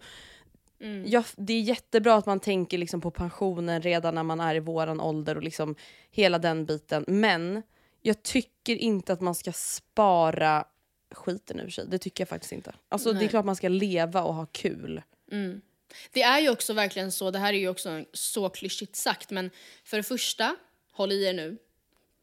[1.05, 4.59] ja, det är jättebra att man tänker liksom på pensionen redan när man är i
[4.59, 5.75] våran ålder och liksom
[6.11, 7.05] hela den biten.
[7.07, 7.63] Men
[8.01, 10.65] jag tycker inte att man ska spara
[11.11, 11.85] skiten ur sig.
[11.87, 12.73] Det tycker jag faktiskt inte.
[12.89, 15.01] Alltså det är klart man ska leva och ha kul.
[16.11, 19.49] Det är ju också verkligen så, det här är ju också så klyschigt sagt, men
[19.83, 20.55] för det första,
[20.91, 21.57] håll i er nu,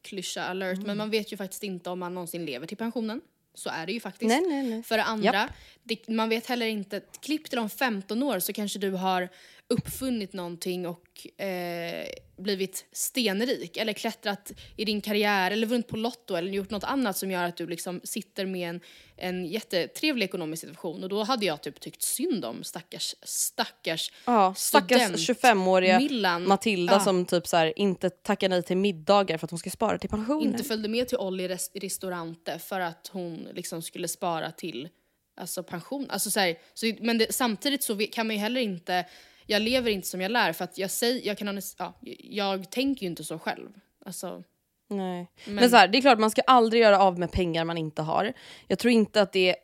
[0.01, 0.87] klyscha alert, Mm.
[0.87, 3.21] men man vet ju faktiskt inte om man någonsin lever till pensionen.
[3.59, 4.29] Så är det ju faktiskt.
[4.29, 4.83] Nej, nej, nej.
[4.83, 5.49] För det andra,
[5.83, 9.29] det, man vet heller inte, klipp till om 15 år så kanske du har
[9.69, 12.05] uppfunnit någonting och eh,
[12.37, 17.17] blivit stenrik eller klättrat i din karriär eller vunnit på Lotto eller gjort något annat
[17.17, 18.81] som gör att du liksom sitter med en,
[19.17, 24.53] en jättetrevlig ekonomisk situation och då hade jag typ tyckt synd om stackars, stackars Ja,
[24.57, 26.47] stackars student 25-åriga Millan.
[26.47, 26.99] Matilda Ja.
[26.99, 30.47] som typ så inte tackar nej till middagar för att hon ska spara till pensionen.
[30.47, 34.89] inte följde med till Olli res- restaurante för att hon liksom skulle spara till
[35.37, 36.05] alltså pension.
[36.09, 39.05] Alltså så här, så, men det, samtidigt så kan man ju heller inte,
[39.49, 43.01] jag lever inte som jag lär för att jag säger, jag kan ja, jag tänker
[43.01, 43.69] ju inte så själv.
[44.05, 44.43] Alltså,
[44.87, 45.27] Nej.
[45.45, 47.77] Men, Men- så här, det är klart man ska aldrig göra av med pengar man
[47.77, 48.33] inte har.
[48.67, 49.55] Jag tror inte att det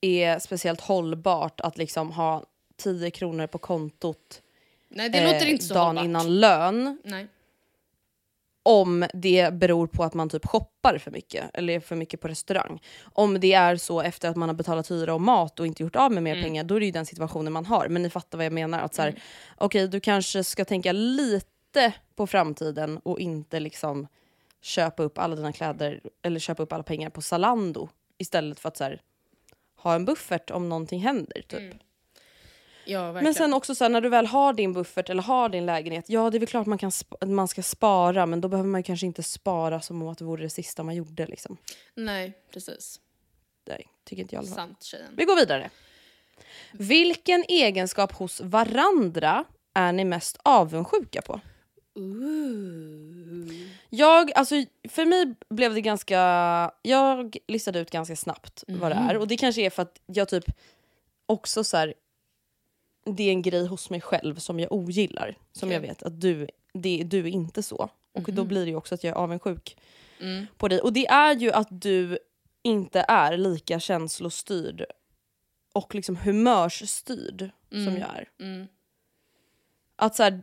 [0.00, 2.44] är speciellt hållbart att liksom ha
[2.76, 4.42] 10 kronor på kontot
[4.88, 6.04] nej det låter eh, inte så dagen hållbart.
[6.04, 6.98] innan lön.
[7.04, 7.26] Nej.
[8.70, 12.28] Om det beror på att man typ shoppar för mycket eller är för mycket på
[12.28, 12.82] restaurang.
[13.02, 15.96] Om det är så efter att man har betalat hyra och mat och inte gjort
[15.96, 17.88] av med mer pengar, då är det ju den situationen man har.
[17.88, 18.80] Men ni fattar vad jag menar.
[18.80, 19.22] Att så här,
[19.56, 24.06] Okej, du kanske ska tänka lite på framtiden och inte liksom
[24.60, 28.76] köpa upp alla dina kläder eller köpa upp alla pengar på Zalando istället för att
[28.76, 29.02] så här,
[29.76, 31.42] ha en buffert om någonting händer.
[31.48, 31.74] Typ.
[32.88, 33.12] Ja.
[33.12, 36.04] Men sen också så här, när du väl har din buffert eller har din lägenhet,
[36.08, 36.92] ja det är väl klart man, kan
[37.26, 40.42] man ska spara men då behöver man kanske inte spara som om att det vore
[40.42, 41.26] det sista man gjorde.
[41.26, 41.56] Liksom.
[41.94, 43.00] Nej, precis.
[43.66, 44.74] Nej, tycker inte jag i alla fall.
[45.16, 45.70] Vi går vidare.
[46.72, 51.40] Vilken egenskap hos varandra är ni mest avundsjuka på?
[53.88, 54.54] Jag, alltså
[54.88, 56.20] för mig blev det ganska,
[56.82, 60.28] jag listade ut ganska snabbt vad det är och det kanske är för att jag
[60.28, 60.44] typ
[61.26, 61.94] också så här,
[63.04, 65.34] det är en grej hos mig själv som jag ogillar.
[65.52, 67.90] Som jag vet att du, det, du är inte så.
[68.12, 69.76] Och då blir det också att jag är avundsjuk
[70.56, 70.80] på dig.
[70.80, 72.18] Och det är ju att du
[72.62, 74.84] inte är lika känslostyrd
[75.72, 78.28] och liksom humörsstyrd som jag är.
[79.96, 80.42] Att så här,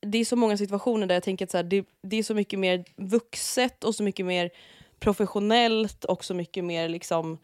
[0.00, 2.34] det är så många situationer där jag tänker att så här, det, det är så
[2.34, 4.50] mycket mer vuxet och så mycket mer
[4.98, 7.38] professionellt och så mycket mer liksom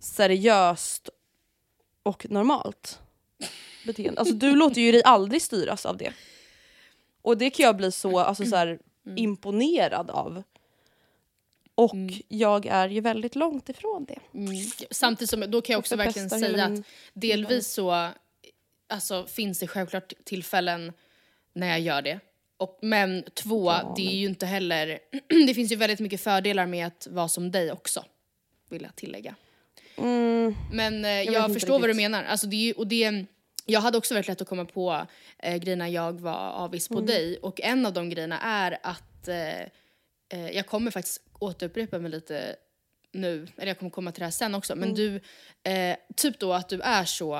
[0.00, 1.08] seriöst
[2.02, 3.00] och normalt
[3.86, 4.20] beteende.
[4.20, 6.12] Alltså du låter ju dig aldrig styras av det.
[7.22, 8.78] Och det kan jag bli så, alltså, så här,
[9.16, 10.42] imponerad av.
[11.74, 11.96] Och
[12.28, 14.18] jag är ju väldigt långt ifrån det.
[14.90, 18.10] Samtidigt som, då kan jag också Och verkligen säga att delvis så
[18.88, 20.92] alltså, finns det självklart tillfällen
[21.52, 22.20] när jag gör det.
[22.56, 24.98] Och, men två, det är ju inte heller,
[25.46, 28.04] det finns ju väldigt mycket fördelar med att vara som dig också.
[28.68, 29.34] Vill jag tillägga.
[30.72, 32.02] Men eh, jag, inte förstår vad du riktigt.
[32.02, 32.24] menar.
[32.24, 33.24] Alltså, det är, och det,
[33.66, 35.06] jag hade också väldigt lätt att komma på
[35.38, 37.38] eh, grejer när jag var avis på dig.
[37.42, 39.60] Och en av de grejerna är att eh,
[40.32, 42.56] eh, jag kommer faktiskt återupprepa mig lite
[43.12, 45.20] nu, eller jag kommer komma till det här sen också, men du,
[45.62, 47.36] eh, typ då att du är så,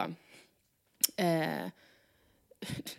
[1.17, 1.67] eh,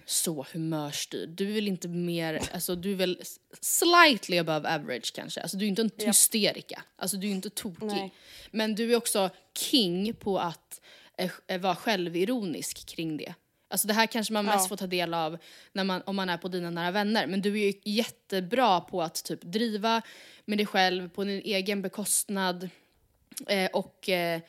[0.05, 1.29] så humörstyrd.
[1.29, 3.21] Du är väl inte mer, alltså du är väl
[3.61, 5.41] slightly above average kanske.
[5.41, 7.85] Alltså du är inte en hysterika, alltså du är inte tokig.
[7.87, 8.13] Nej.
[8.51, 10.81] Men du är också king på att
[11.47, 13.33] eh, vara självironisk kring det.
[13.67, 14.67] Alltså det här kanske man mest Ja.
[14.67, 15.37] får ta del av
[15.73, 17.27] när man, om man är på dina nära vänner.
[17.27, 20.01] Men du är ju jättebra på att typ driva
[20.45, 22.69] med dig själv på din egen bekostnad.
[23.47, 24.41] Eh, och eh,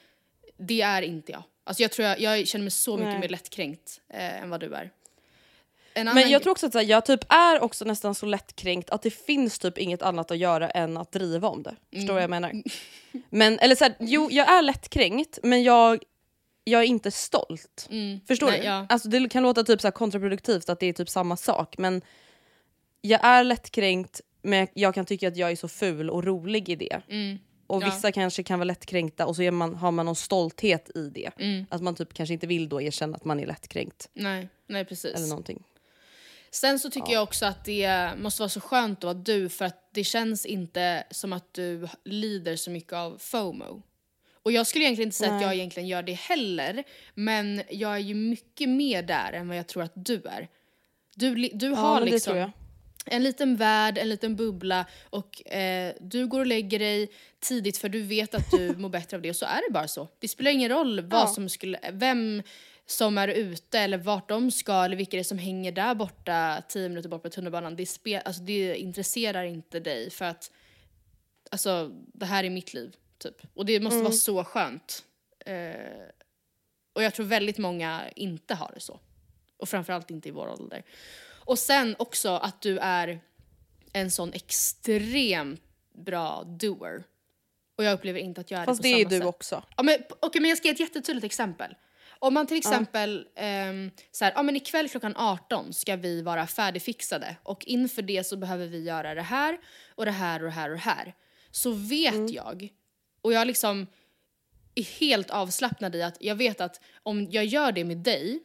[0.56, 1.42] det är inte jag.
[1.64, 3.20] Alltså jag tror jag, jag känner mig så mycket Nej.
[3.20, 4.90] mer lättkränkt eh, än vad du är.
[5.94, 9.02] En Men jag tror också att här, jag typ är också nästan så lättkränkt att
[9.02, 11.76] det finns typ inget annat att göra än att driva om det.
[11.92, 12.52] Förstår du vad jag menar?
[13.30, 16.02] Men, eller så här, jo jag är lättkränkt men jag,
[16.64, 17.88] jag är inte stolt.
[18.28, 18.66] Förstår Nej, du?
[18.66, 18.86] ja.
[18.88, 22.02] Alltså, det kan låta typ så kontraproduktivt att det är typ samma sak men
[23.00, 26.76] jag är lättkränkt men jag kan tycka att jag är så ful och rolig i
[26.76, 27.02] det.
[27.66, 27.86] Och Ja.
[27.86, 31.30] vissa kanske kan vara lätttkränkta och så är man, har man någon stolthet i det.
[31.70, 34.08] Att man typ kanske inte vill då erkänna att man är lättkränkt.
[34.12, 35.14] Nej, nej precis.
[35.14, 35.62] Eller någonting.
[36.54, 39.64] Sen så tycker jag också att det måste vara så skönt att vara du för
[39.64, 43.82] att det känns inte som att du lider så mycket av FOMO.
[44.42, 46.84] Och jag skulle egentligen inte säga att jag egentligen gör det heller,
[47.14, 50.48] men jag är ju mycket mer där än vad jag tror att du är.
[51.14, 52.50] Du, du Ja, har liksom
[53.06, 57.08] en liten värld, en liten bubbla och eh, du går och lägger dig
[57.40, 59.88] tidigt för du vet att du mår bättre av det och så är det bara
[59.88, 60.08] så.
[60.18, 61.26] Det spelar ingen roll vad Ja.
[61.26, 62.42] som skulle, vem
[62.86, 66.62] som är ute eller vart de ska eller vilka det är som hänger där borta
[66.68, 67.76] tio minuter bort på tunnelbanan.
[67.76, 70.50] Det, spe, alltså, det intresserar inte dig för att
[71.50, 72.96] alltså, det här är mitt liv.
[73.18, 73.36] Typ.
[73.54, 75.04] Och det måste vara så skönt.
[75.46, 75.72] Eh,
[76.92, 79.00] och jag tror väldigt många inte har det så.
[79.56, 80.82] Och framförallt inte i vår ålder.
[81.44, 83.20] Och sen också att du är
[83.92, 85.62] en sån extremt
[85.94, 87.04] bra doer.
[87.76, 89.26] Och jag upplever inte att jag är Fast det det på är samma du sätt.
[89.26, 89.62] också.
[89.76, 91.74] Ja, men, okej, men jag ska ge ett jättetydligt exempel.
[92.22, 96.46] Om man till exempel, ehm, så här, ja men ikväll klockan 18 ska vi vara
[96.46, 99.58] färdigfixade och inför det så behöver vi göra det här
[99.94, 101.14] och det här och det här och det här.
[101.50, 102.68] Så vet jag,
[103.22, 103.86] och jag liksom
[104.74, 108.42] är helt avslappnad i att jag vet att om jag gör det med dig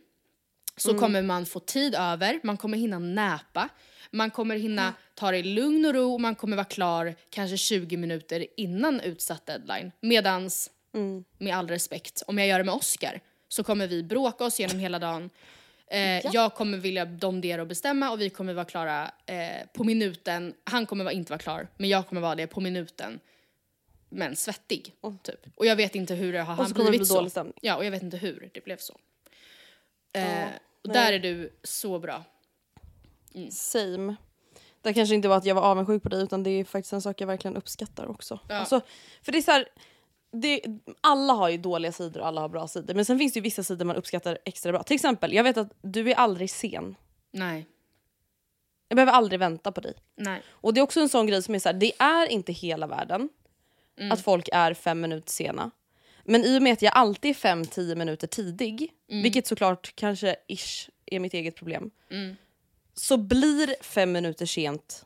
[0.78, 3.70] så kommer man få tid över, man kommer hinna näpa,
[4.12, 7.98] man kommer hinna ta det i lugn och ro, man kommer vara klar kanske 20
[7.98, 9.92] minuter innan utsatt deadline.
[10.02, 10.70] Medans,
[11.38, 14.80] med all respekt, om jag gör det med Oscar så kommer vi bråka oss genom
[14.80, 15.30] hela dagen.
[15.88, 20.54] Eh, Jag kommer vilja domdera och bestämma och vi kommer vara klara eh, på minuten.
[20.64, 23.20] Han kommer inte vara klar, men jag kommer vara det på minuten.
[24.10, 25.40] Men svettig, typ.
[25.56, 27.52] Och jag vet inte hur det har så han blivit bli så.
[27.62, 29.00] Ja, och jag vet inte hur det blev så.
[30.14, 30.48] Eh,
[30.84, 32.24] och där är du så bra.
[33.52, 34.16] Same.
[34.82, 37.02] Det kanske inte var att jag var avundsjuk på dig utan det är faktiskt en
[37.02, 38.40] sak jag verkligen uppskattar också.
[38.48, 38.56] Ja.
[38.56, 38.82] Alltså,
[39.22, 39.68] för det är så här,
[40.32, 40.62] det,
[41.02, 43.42] alla har ju dåliga sidor och alla har bra sidor men sen finns det ju
[43.42, 44.84] vissa sidor man uppskattar extra bra.
[44.84, 46.96] Till exempel, jag vet att du är aldrig sen.
[47.32, 47.66] Nej,
[48.88, 49.94] Jag behöver aldrig vänta på dig.
[50.16, 50.42] nej.
[50.48, 52.88] Och det är också en sån grej som är så här, det är inte hela
[52.88, 53.30] världen
[54.12, 55.72] att folk är fem minuter sena.
[56.24, 60.36] Men i och med att jag alltid är fem, tio minuter tidig, vilket såklart kanske
[60.48, 61.92] ish är mitt eget problem,
[62.94, 65.06] så blir fem minuter sent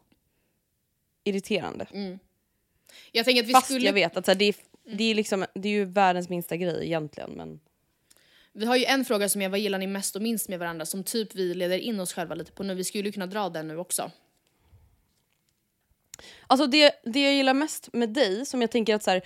[1.23, 1.87] irriterande.
[3.11, 3.85] Jag tänker att vi Fast skulle...
[3.85, 6.57] jag vet att så här, det, är, det, är liksom, det är ju världens minsta
[6.57, 7.31] grej egentligen.
[7.31, 7.59] Men
[8.53, 10.85] Vi har ju en fråga som är vad gillar ni mest och minst med varandra
[10.85, 12.75] som typ vi leder in oss själva lite på nu.
[12.75, 14.11] Vi skulle ju kunna dra den nu också.
[16.47, 19.21] Alltså det, det jag gillar mest med dig, som jag tänker att så här,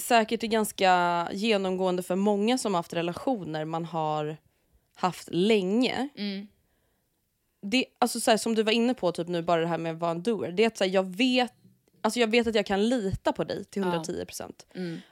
[0.00, 4.36] säkert är ganska genomgående för många som har haft relationer man har
[4.94, 6.08] haft länge.
[7.62, 9.92] Det, alltså så här, som du var inne på typ nu, bara det här med
[9.92, 10.52] att vara en doer.
[10.52, 11.52] Det är att så här, jag, vet,
[12.04, 14.52] alltså jag vet att jag kan lita på dig till 110%.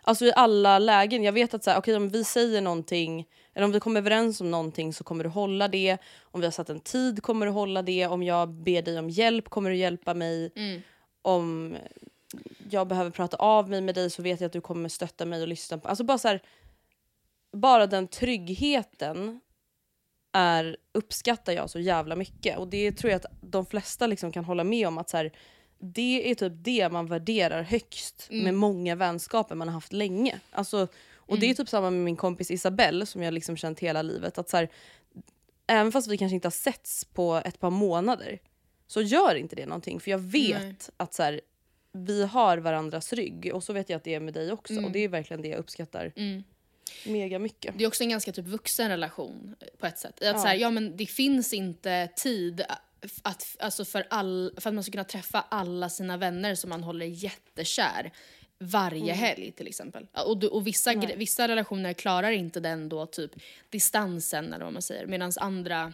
[0.03, 1.23] Alltså i alla lägen.
[1.23, 4.41] Jag vet att så här, okay, om vi säger någonting, eller om vi kommer överens
[4.41, 5.99] om någonting så kommer du hålla det.
[6.21, 8.07] Om vi har satt en tid kommer du hålla det.
[8.07, 10.53] Om jag ber dig om hjälp kommer du hjälpa mig.
[11.23, 11.77] Om
[12.71, 15.43] jag behöver prata av mig med dig så vet jag att du kommer stötta mig
[15.43, 15.89] och lyssna på.
[15.89, 16.43] Alltså bara så här,
[17.53, 19.41] bara den tryggheten
[20.33, 22.59] är, uppskattar jag så jävla mycket.
[22.59, 25.33] Och det tror jag att de flesta liksom kan hålla med om att så här,
[25.83, 30.41] det är typ det man värderar högst med många vänskaper man har haft länge.
[30.51, 34.03] Alltså, och det är typ samma med min kompis Isabelle som jag liksom känt hela
[34.03, 34.39] livet.
[34.39, 34.69] Att så här,
[35.67, 38.39] även fast vi kanske inte har setts på ett par månader
[38.87, 40.01] så gör inte det någonting.
[40.01, 40.77] För jag vet Nej.
[40.97, 41.41] att så här,
[41.93, 43.51] vi har varandras rygg.
[43.55, 44.85] Och så vet jag att det är med dig också.
[44.85, 46.13] Och det är verkligen det jag uppskattar
[47.07, 47.79] mega mycket.
[47.79, 50.23] Det är också en ganska typ vuxen relation eh, på ett sätt.
[50.23, 52.65] Att så här, ja, men det finns inte tid
[53.23, 56.83] att, alltså för, all, för att man ska kunna träffa alla sina vänner som man
[56.83, 58.13] håller jättekär
[58.59, 60.07] varje helg till exempel.
[60.27, 63.31] Och, du- och vissa, vissa relationer klarar inte den då typ
[63.71, 65.93] distansen eller vad man säger medan andra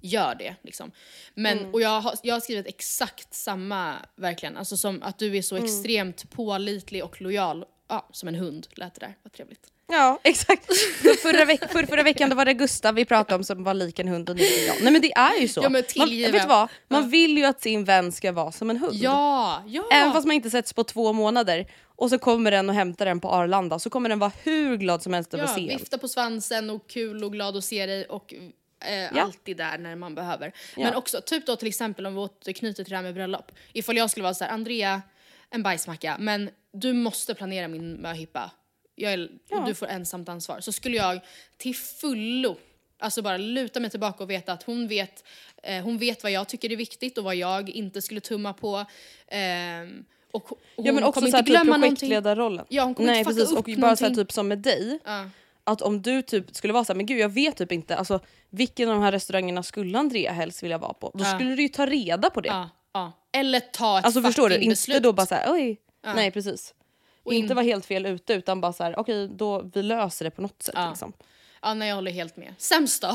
[0.00, 0.54] gör det.
[0.62, 0.92] Liksom.
[1.34, 4.56] Men, Och jag har, jag har skrivit exakt samma, verkligen.
[4.56, 7.64] Alltså som att du är så extremt pålitlig och lojal.
[7.88, 9.72] Ja, som en hund lät det där, vad trevligt.
[9.92, 10.66] Ja, exakt.
[11.22, 13.98] förra, veck för, förra veckan då var det Gustav vi pratade om som var lik
[13.98, 14.82] en hund och nu är jag.
[14.82, 15.60] Nej men det är ju så.
[15.62, 15.82] Ja, man,
[16.32, 16.68] vet vad?
[16.88, 17.08] Man Ja.
[17.08, 18.94] vill ju att sin vän ska vara som en hund.
[18.94, 19.84] Ja, ja!
[19.92, 21.66] Även fast man inte setts på två månader
[21.96, 25.02] och så kommer den och hämtar den på Arlanda så kommer den vara hur glad
[25.02, 27.86] som helst över ja, att se vifta på svansen och kul och glad att se
[27.86, 28.34] dig och
[28.84, 30.52] eh, alltid där när man behöver.
[30.76, 33.52] Men också, typ då till exempel om vi återknyter till det här med bröllop.
[33.72, 35.02] Ifall jag skulle vara så här, Andrea,
[35.50, 38.50] en bajsmacka, men du måste planera min möhippa.
[38.96, 40.60] Är, och Du får ensamt ansvar.
[40.60, 41.20] Så skulle jag
[41.56, 42.56] till fullo
[42.98, 45.24] Alltså bara luta mig tillbaka och veta att hon vet,
[45.62, 48.84] eh, hon vet vad jag tycker är viktigt och vad jag inte skulle tumma på.
[49.28, 51.96] Ehm, och hon Ja men också kommer så inte typ glömma någonting.
[51.96, 52.64] projektledarrollen.
[52.68, 54.58] Ja, hon kommer Nej inte fucka precis upp och bara så här, typ som med
[54.58, 54.98] dig.
[55.04, 55.30] Ja.
[55.64, 58.20] Att om du typ skulle vara så här, men gud jag vet typ inte, alltså
[58.50, 61.10] vilken av de här restaurangerna skulle Andrea helst vilja vara på?
[61.14, 61.34] Då Ja.
[61.34, 62.48] skulle du ju ta reda på det.
[62.48, 63.12] Ja, ja.
[63.32, 64.56] Eller ta ett Alltså förstår du?
[64.58, 65.80] Inte då bara såhär oj.
[66.14, 66.74] Nej precis.
[67.22, 70.30] Och in- inte vara helt fel ute utan bara såhär okej då vi löser det
[70.30, 70.74] på något sätt.
[70.78, 70.88] Ja.
[70.88, 71.12] Liksom.
[71.62, 72.54] Ja, nej, jag håller helt med.
[72.58, 73.08] Sämst då?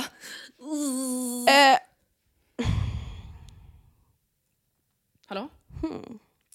[1.51, 1.77] Eh,
[5.25, 5.49] Hallå?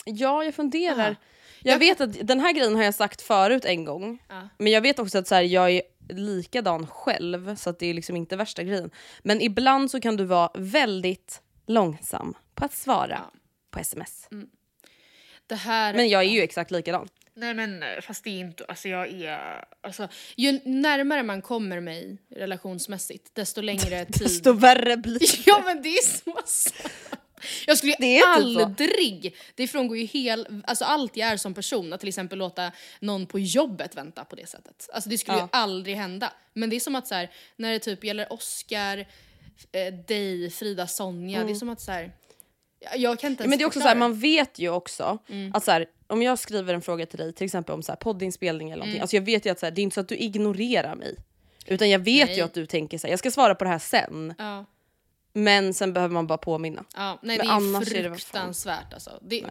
[0.05, 0.99] ja jag funderar.
[1.07, 1.15] Aha.
[1.61, 4.23] Jag Jag- vet att den här grejen har jag sagt förut en gång.
[4.29, 4.49] Ja.
[4.59, 7.95] Men jag vet också att så här, jag är likadan själv så att det är
[7.95, 8.91] liksom inte värsta grejen.
[9.23, 13.21] Men ibland så kan du vara väldigt långsam på att svara
[13.71, 14.29] på sms.
[15.47, 15.95] Det här...
[15.95, 17.09] Men jag är ju exakt likadan.
[17.35, 19.65] Nej men eh, fast det är inte, alltså jag är...
[19.81, 24.23] Alltså, ju närmare man kommer mig relationsmässigt desto längre tid...
[24.23, 25.43] Desto värre blir det.
[25.47, 26.93] Ja men det är så sant.
[27.67, 31.37] Jag skulle Det ju är typ aldrig, det frångår ju hel, alltså allt jag är
[31.37, 34.89] som person, att till exempel låta någon på jobbet vänta på det sättet.
[34.93, 35.43] Alltså det skulle Ja.
[35.43, 36.33] ju aldrig hända.
[36.53, 38.99] Men det är som att så här, när det typ gäller Oscar,
[39.73, 42.13] eh, dig, Frida, Sonja, det är som att så här,
[42.97, 43.51] jag- kan inte ens Mm.
[43.51, 44.09] Men det är också så här, förklara.
[44.09, 45.53] man vet ju också Mm.
[45.55, 47.97] att så här, om jag skriver en fråga till dig till exempel om så här,
[47.97, 48.97] poddinspelning eller någonting.
[48.97, 49.03] Mm.
[49.03, 51.17] Alltså jag vet ju att så här, det är inte så att du ignorerar mig.
[51.67, 52.37] Utan jag vet Nej.
[52.37, 54.35] ju att du tänker så här, jag ska svara på det här sen.
[54.39, 54.65] Ja.
[55.33, 56.85] Men sen behöver man bara påminna.
[56.97, 58.33] Ja, nej Men det är annars är det vad fan.
[58.33, 59.19] fruktansvärt alltså.
[59.23, 59.45] Det,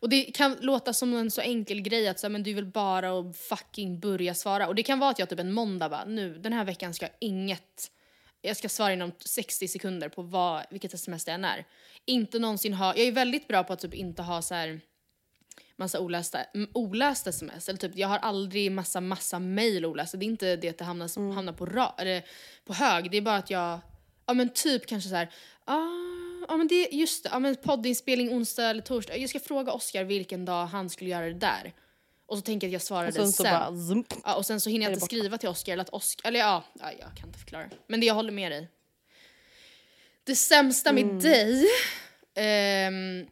[0.00, 2.66] och det kan låta som en så enkel grej att så här, men du vill
[2.66, 4.68] bara att fucking börja svara.
[4.68, 7.04] Och det kan vara att jag typ en måndag bara, nu den här veckan ska
[7.04, 7.90] jag inget,
[8.42, 11.64] jag ska svara inom 60 sekunder på vad, vilket sms det än är.
[12.04, 14.80] Inte någonsin ha, jag är väldigt bra på att typ inte ha så här
[15.76, 16.38] massa olästa,
[16.72, 17.68] olästa sms.
[17.68, 20.16] Eller typ, jag har aldrig massa, massa mail olästa.
[20.16, 21.30] Det är inte det att det hamnar, Mm.
[21.36, 22.24] hamnar på, ra, eller
[22.64, 23.10] på hög.
[23.10, 23.80] Det är bara att jag,
[24.26, 25.30] ja men typ kanske så här,
[25.64, 29.16] ah, ja men det, just det, ja men poddinspelning onsdag eller torsdag.
[29.16, 31.72] Jag ska fråga Oscar vilken dag han skulle göra det där.
[32.26, 33.52] Och så tänker jag att jag svarar Och sen så sen.
[33.52, 34.14] bara zump.
[34.24, 36.64] Ja, och sen så hinner jag inte skriva till Oscar eller att Oscar, eller ja,
[36.80, 37.70] ja, jag kan inte förklara.
[37.86, 38.68] Men det jag håller med dig.
[40.24, 41.20] Det sämsta med Mm.
[41.20, 41.66] dig
[42.34, 43.26] ehm,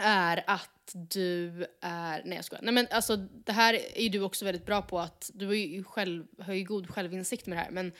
[0.00, 2.62] är att du är, nej jag skojar.
[2.62, 5.84] Nej men alltså det här är du också väldigt bra på att, du är ju
[5.84, 7.92] själv, har ju god självinsikt med det här men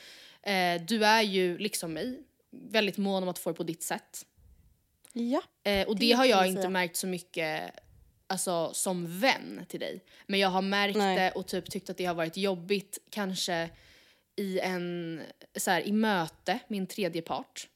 [0.43, 4.27] eh, du är ju liksom mig väldigt mån om att få det på ditt sätt.
[5.13, 5.43] Ja.
[5.63, 6.71] Eh, och det, Det har jag inte säga.
[6.71, 7.71] märkt så mycket
[8.27, 10.05] alltså, som vän till dig.
[10.27, 11.17] Men jag har märkt Nej.
[11.17, 13.71] det och typ tyckt att det har varit jobbigt kanske
[14.37, 15.23] i en,
[15.57, 17.69] så här, i möte med en tredje part.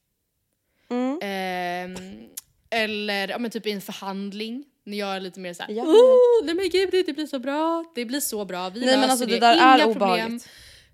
[0.90, 1.18] Mm.
[1.22, 2.28] Ehm,
[2.74, 4.64] eller ja, men typ i en förhandling.
[4.86, 5.82] När jag är lite mer såhär, Ja.
[5.82, 9.00] oh, nej men gud det blir så bra, det blir så bra, vi Nej löser
[9.00, 10.40] men alltså det det, där inga är problem.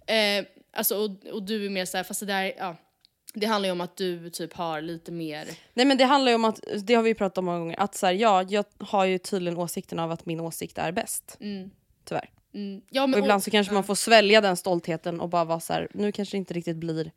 [0.06, 2.76] Eh, alltså, och, och du är mer såhär, fast det där, ja.
[3.34, 6.34] Det handlar ju om att du typ har lite mer, Nej men det handlar ju
[6.34, 9.04] om att, det har vi pratat om många gånger, att så här, ja, jag har
[9.04, 11.36] ju tydligen åsikten av att min åsikt är bäst.
[11.40, 11.70] mm,
[12.04, 12.30] Tyvärr.
[12.54, 15.44] mm, ja, Och men, ibland så kanske ja, man får svälja den stoltheten och bara
[15.44, 17.10] vara så här, nu kanske det inte riktigt blir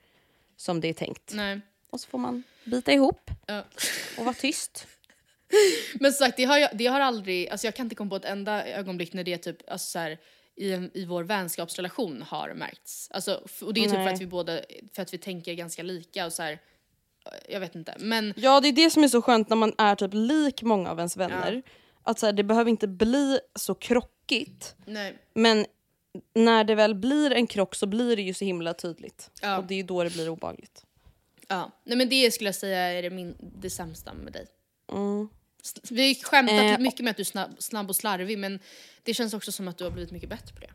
[0.57, 1.32] som det är tänkt.
[1.34, 1.61] Nej.
[1.94, 3.64] Och så får man bita ihop Ja.
[4.18, 4.88] och vara tyst.
[6.00, 8.16] Men som sagt, det har, jag, det har aldrig, alltså jag kan inte komma på
[8.16, 10.18] ett enda ögonblick när det typ, alltså så här,
[10.56, 13.08] i, en, i vår vänskapsrelation har märkts.
[13.12, 14.60] Alltså, och det är typ för att vi båda,
[14.96, 16.60] för att vi tänker ganska lika och så här,
[17.50, 17.96] jag vet inte.
[18.00, 20.91] Men Ja det är det som är så skönt när man är typ lik många
[20.91, 21.62] av ens vänner.
[22.04, 24.76] Att så här, det behöver inte bli så krockigt.
[24.86, 25.66] nej, Men
[26.36, 29.32] när det väl blir en krock så blir det ju så himla tydligt.
[29.41, 29.58] Ja.
[29.58, 30.86] Och det är då det blir obehagligt.
[31.54, 31.72] Ja.
[31.84, 34.47] nej men det skulle jag säga är det, min, det sämsta med dig.
[34.91, 35.30] Mm.
[35.89, 38.60] Vi har skämtat Eh, mycket med att du är snabb, snabb och slarvig men
[39.04, 40.72] det känns också som att du har blivit mycket bättre på det.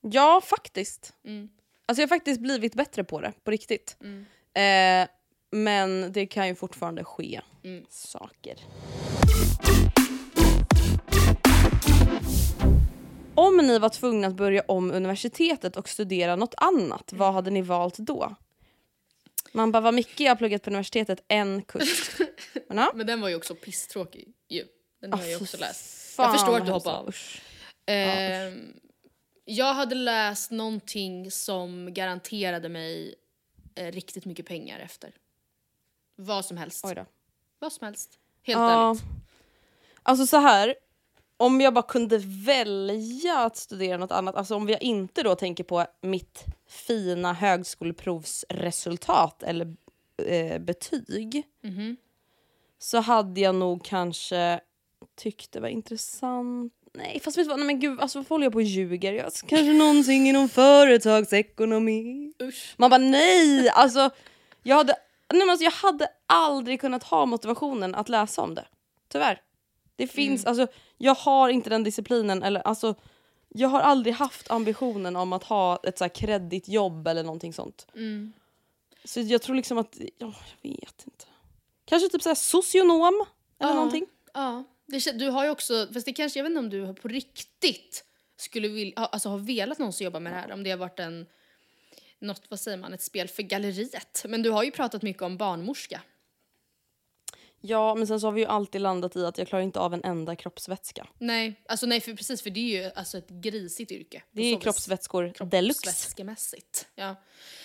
[0.00, 1.12] Ja faktiskt.
[1.24, 1.48] Mm.
[1.86, 3.96] Alltså jag har faktiskt blivit bättre på det, på riktigt.
[4.00, 4.26] Mm.
[4.54, 5.08] Eh,
[5.50, 7.84] men det kan ju fortfarande ske Mm.
[7.90, 8.56] saker.
[13.34, 17.62] Om ni var tvungna att börja om universitetet och studera något annat, vad hade ni
[17.62, 18.34] valt då?
[19.56, 22.10] Man bara, vad mycket jag har pluggat på universitetet, en kurs.
[22.68, 22.92] Men, ja.
[22.94, 24.64] Men den var ju också pisstråkig ju.
[25.00, 26.14] Den har jag ju Åh, också läst.
[26.18, 26.86] Jag förstår att du hemskt.
[26.86, 27.08] av.
[27.08, 27.42] Usch.
[27.86, 28.72] Ehm,
[29.44, 33.14] jag hade läst någonting som garanterade mig
[33.74, 35.12] eh, riktigt mycket pengar efter.
[36.16, 36.84] Vad som helst.
[36.84, 37.06] Oj då.
[37.58, 38.18] Vad som helst.
[38.42, 38.90] Helt Ja.
[38.90, 39.02] ärligt.
[40.02, 40.74] Alltså så här.
[41.38, 45.64] Om jag bara kunde välja att studera något annat, alltså om jag inte då tänker
[45.64, 49.74] på mitt fina högskoleprovsresultat eller
[50.26, 51.96] eh, betyg Mhm.
[52.78, 54.60] så hade jag nog kanske
[55.16, 56.72] tyckt det var intressant.
[56.94, 59.12] Nej fast vet du vad, nej men gud alltså varför håller jag på och ljuger?
[59.12, 62.32] Jag, kanske någonting inom företagsekonomi.
[62.42, 62.74] Usch.
[62.76, 63.68] Man bara nej!
[63.68, 64.10] Alltså
[64.62, 64.96] jag hade,
[65.32, 68.64] nej, men alltså, jag hade aldrig kunnat ha motivationen att läsa om det.
[69.08, 69.40] Tyvärr.
[69.96, 70.48] Det finns, Mm.
[70.60, 72.94] alltså jag har inte den disciplinen eller alltså
[73.48, 77.86] jag har aldrig haft ambitionen om att ha ett så här kreditjobb eller någonting sånt.
[77.94, 78.32] Mm.
[79.04, 81.24] Så jag tror liksom att, ja, jag vet inte.
[81.84, 83.24] Kanske typ så här socionom
[83.58, 83.74] eller Ja.
[83.74, 84.06] någonting.
[84.34, 84.64] Ja.
[84.86, 88.04] Det, du har ju också, fast det kanske, jag vet inte om du på riktigt
[88.36, 90.52] skulle vilja, ha- alltså har velat någonsin jobba med det här.
[90.52, 91.26] Om det har varit en,
[92.18, 94.24] något, vad säger man, ett spel för galleriet.
[94.28, 96.00] Men du har ju pratat mycket om barnmorska.
[97.68, 99.94] Ja men sen så har vi ju alltid landat i att jag klarar inte av
[99.94, 101.06] en enda kroppsvätska.
[101.18, 104.22] Nej, alltså nej för precis för det är ju alltså ett grisigt yrke.
[104.32, 105.82] Det är ju kroppsvätskor deluxe.
[105.82, 106.88] Kroppsvätskemässigt.
[106.94, 107.16] Ja.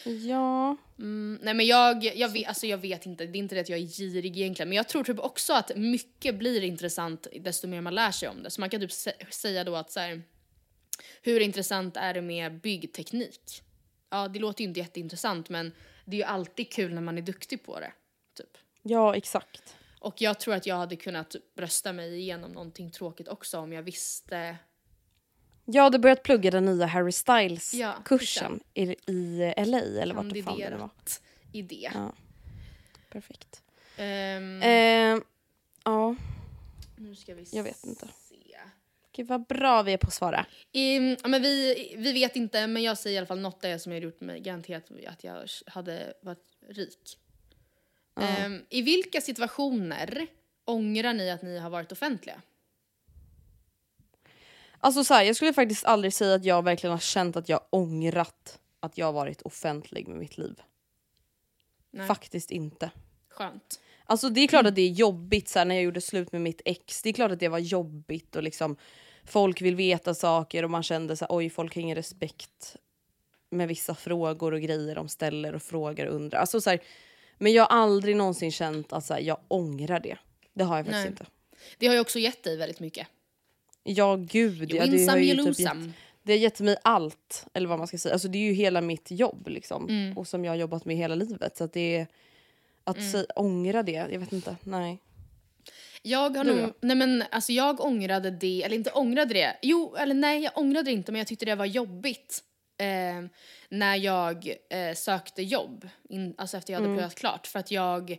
[0.05, 0.77] Ja.
[0.99, 3.69] Mm, nej men jag, jag, vet, alltså jag vet inte, det är inte det att
[3.69, 7.81] jag är girig egentligen men jag tror typ också att mycket blir intressant desto mer
[7.81, 8.49] man lär sig om det.
[8.51, 10.21] Så man kan typ sä- säga då att så här,
[11.21, 13.61] hur intressant är det med byggteknik?
[14.09, 15.71] Ja det låter ju inte jätteintressant men
[16.05, 17.93] det är ju alltid kul när man är duktig på det.
[18.37, 18.57] Typ.
[18.81, 19.75] Ja exakt.
[20.01, 23.83] Och jag tror att jag hade kunnat brösta mig igenom någonting tråkigt också om jag
[23.83, 24.57] visste
[25.65, 30.43] Jag hade börjat plugga den nya Harry Styles-kursen Ja, i, i LA eller vart det
[30.43, 30.89] fan det var.
[31.51, 31.89] i det.
[31.93, 32.13] Ja.
[33.09, 33.63] Perfekt.
[33.97, 35.19] Ehm, Eh,
[35.83, 36.15] ja,
[36.95, 38.07] nu ska vi jag vet inte.
[38.29, 38.57] se.
[39.15, 40.45] gud vad bra vi är på att svara.
[40.71, 43.91] Ja, men vi, vi vet inte, men jag säger i alla fall något där som
[43.91, 47.17] jag gjort mig garanterat att jag hade varit rik.
[48.15, 50.27] Ehm, I vilka situationer
[50.65, 52.41] ångrar ni att ni har varit offentliga?
[54.79, 57.61] Alltså så här, jag skulle faktiskt aldrig säga att jag verkligen har känt att jag
[57.69, 60.61] ångrat att jag varit offentlig med mitt liv.
[61.91, 62.07] Nej.
[62.07, 62.91] Faktiskt inte.
[63.29, 63.79] Skönt.
[64.05, 66.41] Alltså det är klart att det är jobbigt så här, när jag gjorde slut med
[66.41, 67.01] mitt ex.
[67.01, 68.75] Det är klart att det var jobbigt och liksom
[69.23, 72.75] folk vill veta saker och man kände så här, oj folk har ingen respekt
[73.49, 76.39] med vissa frågor och grejer de ställer och frågar och undrar.
[76.39, 76.79] Alltså så här,
[77.41, 80.17] men jag har aldrig någonsin känt att så här, jag ångrar det.
[80.53, 81.11] Det har jag faktiskt Nej.
[81.11, 81.25] inte.
[81.77, 83.07] Det har ju också gett dig väldigt mycket.
[83.83, 84.71] Ja gud.
[84.73, 85.77] Ja, det har ju typ gett,
[86.23, 87.45] det har gett mig allt.
[87.53, 88.13] Eller vad man ska säga.
[88.13, 89.89] Alltså det är ju hela mitt jobb liksom.
[89.89, 90.17] Mm.
[90.17, 91.57] Och som jag har jobbat med hela livet.
[91.57, 92.07] Så att det är,
[92.83, 93.11] att Mm.
[93.11, 94.55] säga, ångra det, jag vet inte.
[94.63, 94.99] Nej.
[96.01, 100.15] Jag har nog, nej men alltså jag ångrade det, eller inte ångrade det, jo eller
[100.15, 102.43] nej jag ångrade det inte men jag tyckte det var jobbigt
[102.81, 103.25] eh,
[103.69, 107.47] när jag eh, sökte jobb, in, alltså efter jag hade pluggat klart.
[107.47, 108.17] För att jag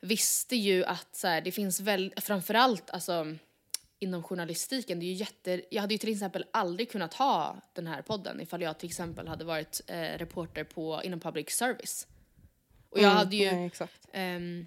[0.00, 3.36] visste ju att så här, det finns väl, framförallt alltså
[3.98, 7.86] inom journalistiken, det är ju jätte, jag hade ju till exempel aldrig kunnat ha den
[7.86, 12.06] här podden ifall jag till exempel hade varit eh, reporter på, inom public service.
[12.90, 14.66] Och jag hade ju, Mm, Nej, ehm,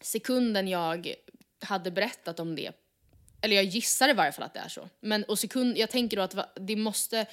[0.00, 1.14] sekunden jag
[1.60, 2.72] hade berättat om det,
[3.40, 6.16] eller jag gissar i varje fall att det är så, men och sekund, jag tänker
[6.16, 7.26] då att det måste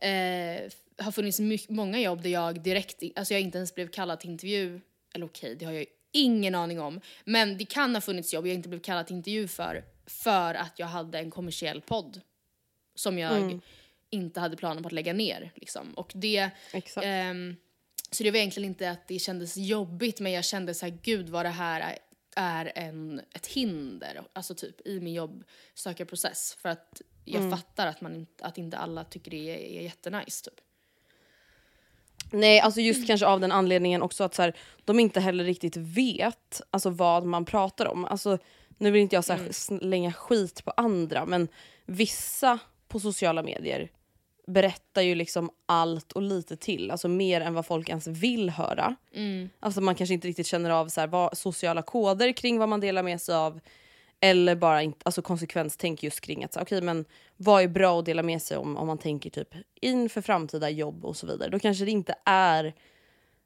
[0.00, 0.70] eh,
[1.00, 4.30] ha funnits my- många jobb där jag direkt, alltså jag inte ens blev kallad till
[4.30, 4.80] intervju,
[5.14, 8.54] eller okej, det har jag ingen aning om, men det kan ha funnits jobb jag
[8.54, 12.20] inte blev kallad till intervju för, för att jag hade en kommersiell podd
[12.94, 13.32] som jag
[14.10, 15.52] inte hade planer på att lägga ner.
[15.54, 15.94] Liksom.
[15.94, 16.50] Och det,
[17.02, 17.56] ehm,
[18.10, 21.28] så det var egentligen inte att det kändes jobbigt men jag kände så här, gud
[21.28, 21.98] vad det här
[22.36, 26.56] är, en, ett hinder alltså typ i min jobbsökarprocess.
[26.62, 30.44] För att jag fattar att, man inte, att inte alla tycker det är, är jättenice
[30.44, 30.60] typ.
[32.30, 34.54] Nej, alltså just kanske av den anledningen också att så här,
[34.84, 38.04] de inte heller riktigt vet alltså, vad man pratar om.
[38.04, 38.38] Alltså,
[38.78, 41.48] nu vill inte jag så här, slänga skit på andra men
[41.86, 42.58] vissa
[42.88, 43.90] på sociala medier
[44.46, 48.96] berättar ju liksom allt och lite till, alltså mer än vad folk ens vill höra.
[49.60, 52.80] Alltså man kanske inte riktigt känner av så här, vad, sociala koder kring vad man
[52.80, 53.60] delar med sig av
[54.20, 57.04] eller bara inte, alltså konsekvenstänk just kring att okej, men
[57.36, 61.04] vad är bra att dela med sig om om man tänker typ inför framtida jobb
[61.04, 61.50] och så vidare.
[61.50, 62.74] Då kanske det inte är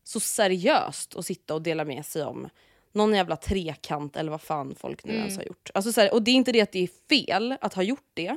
[0.04, 2.48] så seriöst att sitta och dela med sig om
[2.92, 5.70] någon jävla trekant eller vad fan folk nu ens har gjort.
[5.74, 8.10] Alltså så här, och det är inte det att det är fel att ha gjort
[8.14, 8.36] det.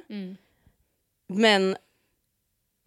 [1.28, 1.78] Men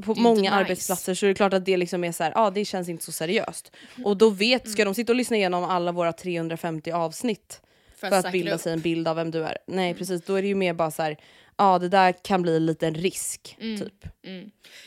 [0.04, 0.52] på många nice.
[0.52, 3.04] arbetsplatser så är det klart att det liksom är så här, ah, det känns inte
[3.04, 3.72] så seriöst.
[4.04, 7.62] Och då vet, ska de sitta och lyssna igenom alla våra 350 avsnitt
[8.00, 8.60] för att, säkra bilda upp.
[8.60, 9.58] sig en bild av vem du är?
[9.66, 11.10] Nej precis, då är det ju mer bara så här,
[11.56, 14.04] ja ah, det där kan bli en liten risk typ.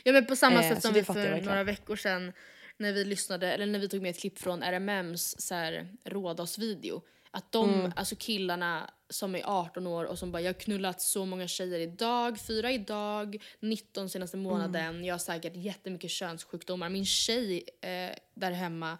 [0.03, 2.33] Ja men på samma Eh, sätt som vi för några veckor sedan
[2.77, 7.01] när vi lyssnade, eller när vi tog med ett klipp från RMMs så här, Rhodos-video.
[7.31, 7.91] Att de, Mm.
[7.95, 11.79] alltså killarna som är 18 år och som bara jag har knullat så många tjejer
[11.79, 15.03] idag, fyra idag, 19 senaste månaden, Mm.
[15.05, 16.89] jag har säkert jättemycket könssjukdomar.
[16.89, 18.97] Min tjej eh, där hemma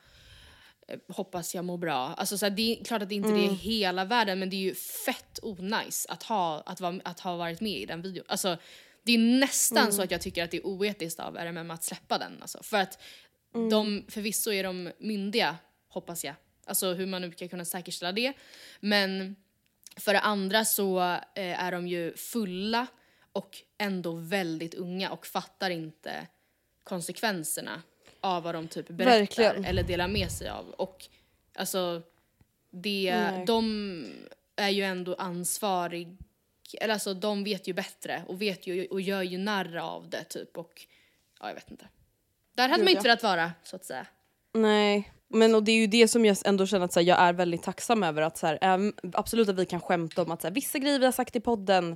[1.08, 1.96] hoppas jag mår bra.
[1.98, 3.44] Alltså så här, det är klart att det inte Mm.
[3.44, 7.36] är hela världen men det är ju fett onajs att ha, att, vara, att ha
[7.38, 8.26] varit med i den videon.
[8.28, 8.58] Alltså,
[9.04, 9.92] det är nästan Mm.
[9.92, 12.38] så att jag tycker att det är oetiskt av RMM att släppa den.
[12.42, 12.64] Alltså.
[12.64, 13.02] För att
[13.56, 13.70] Mm.
[13.70, 15.58] de, förvisso är de myndiga,
[15.90, 16.36] hoppas jag.
[16.66, 18.34] Alltså hur man nu ska kunna säkerställa det.
[18.80, 19.36] Men
[19.98, 21.00] för det andra så
[21.36, 22.88] eh, är de ju fulla
[23.32, 26.28] och ändå väldigt unga och fattar inte
[26.84, 27.82] konsekvenserna
[28.24, 29.66] av vad de typ berättar Verkligen.
[29.66, 30.70] eller delar med sig av.
[30.70, 31.06] Och
[31.56, 32.02] alltså,
[32.72, 33.46] det, Nej.
[33.46, 34.06] de
[34.56, 36.18] är ju ändå ansvarig,
[36.82, 40.24] eller alltså de vet ju bättre och vet ju och gör ju narr av det
[40.24, 40.82] typ och
[41.40, 41.88] ja jag vet inte.
[42.56, 44.06] Där hade Gud, man inte velat vara så att säga.
[44.54, 47.20] Nej, men och det är ju det som jag ändå känner att så här, jag
[47.20, 48.22] är väldigt tacksam över.
[48.22, 51.00] att så här, äm, Absolut att vi kan skämta om att så här, vissa grejer
[51.00, 51.96] vi har sagt i podden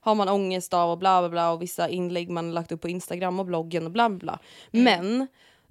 [0.00, 2.88] har man ångest av och bla bla bla och vissa inlägg man lagt upp på
[2.88, 4.38] Instagram och bloggen och bla bla bla.
[4.70, 5.26] Men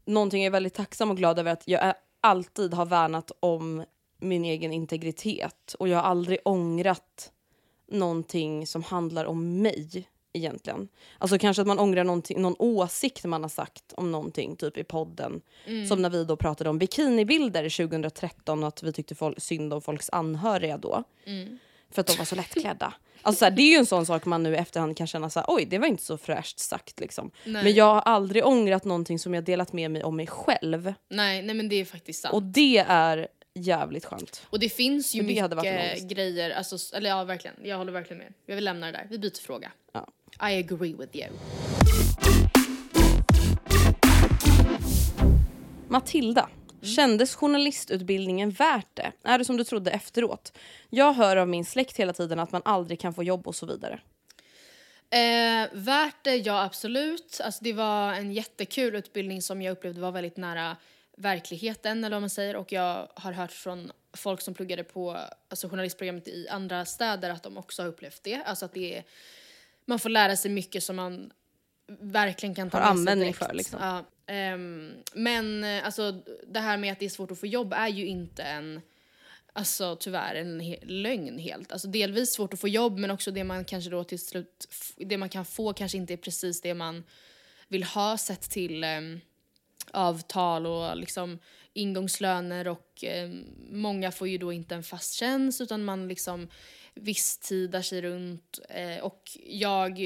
[0.05, 3.85] någonting jag är väldigt tacksam och glad över att jag alltid har värnat om
[4.17, 7.31] min egen integritet och jag har aldrig ångrat
[7.91, 10.87] någonting som handlar om mig egentligen.
[11.17, 12.03] Alltså kanske att man ångrar
[12.39, 15.41] någon åsikt man har sagt om någonting typ i podden.
[15.87, 19.81] Som när vi då pratade om bikinibilder 2013 och att vi tyckte folk, synd om
[19.81, 21.03] folks anhöriga då.
[21.91, 22.93] För att de var så lättklädda.
[23.25, 25.39] Alltså så här, det är ju en sån sak man nu efterhand kan känna så
[25.39, 27.31] här, oj det var inte så fräscht sagt liksom.
[27.43, 27.63] Nej.
[27.63, 30.93] Men jag har aldrig ångrat någonting som jag delat med mig om mig själv.
[31.09, 32.33] Nej, nej men det är faktiskt sant.
[32.33, 34.47] Och det är jävligt skönt.
[34.49, 38.33] Och det finns ju det mycket grejer, alltså, eller ja verkligen, jag håller verkligen med.
[38.45, 39.71] Jag vill lämna det där, vi byter fråga.
[39.93, 40.07] Ja.
[40.49, 41.29] I agree with you.
[45.87, 46.49] Matilda,
[46.85, 49.11] kändes journalistutbildningen värt det?
[49.23, 50.57] Är det som du trodde efteråt?
[50.89, 53.65] Jag hör av min släkt hela tiden att man aldrig kan få jobb och så
[53.65, 53.99] vidare.
[55.09, 57.41] Eh, värt det, ja absolut.
[57.43, 60.77] Alltså, det var en jättekul utbildning som jag upplevde var väldigt nära
[61.17, 65.17] verkligheten eller vad man säger och jag har hört från folk som pluggade på
[65.49, 68.41] alltså, journalistprogrammet i andra städer att de också har upplevt det.
[68.45, 69.03] Alltså att det är,
[69.85, 71.31] man får lära sig mycket som man
[71.99, 73.45] verkligen kan ta Har med sig användning direkt.
[73.45, 73.79] för, liksom.
[73.81, 77.73] Ja, Um, men eh, alltså det här med att det är svårt att få jobb
[77.73, 78.81] är ju inte en
[79.57, 81.71] Alltså tyvärr en he- lögn helt.
[81.71, 84.67] Alltså delvis svårt att få jobb men också det man kanske då till slut,
[84.97, 87.03] det man kan få kanske inte är precis det man
[87.67, 89.21] vill ha sett till um,
[89.91, 91.39] avtal och liksom
[91.73, 96.47] ingångslöner och um, många får ju då inte en fast tjänst utan man liksom
[96.93, 99.99] visstidar sig runt eh, och jag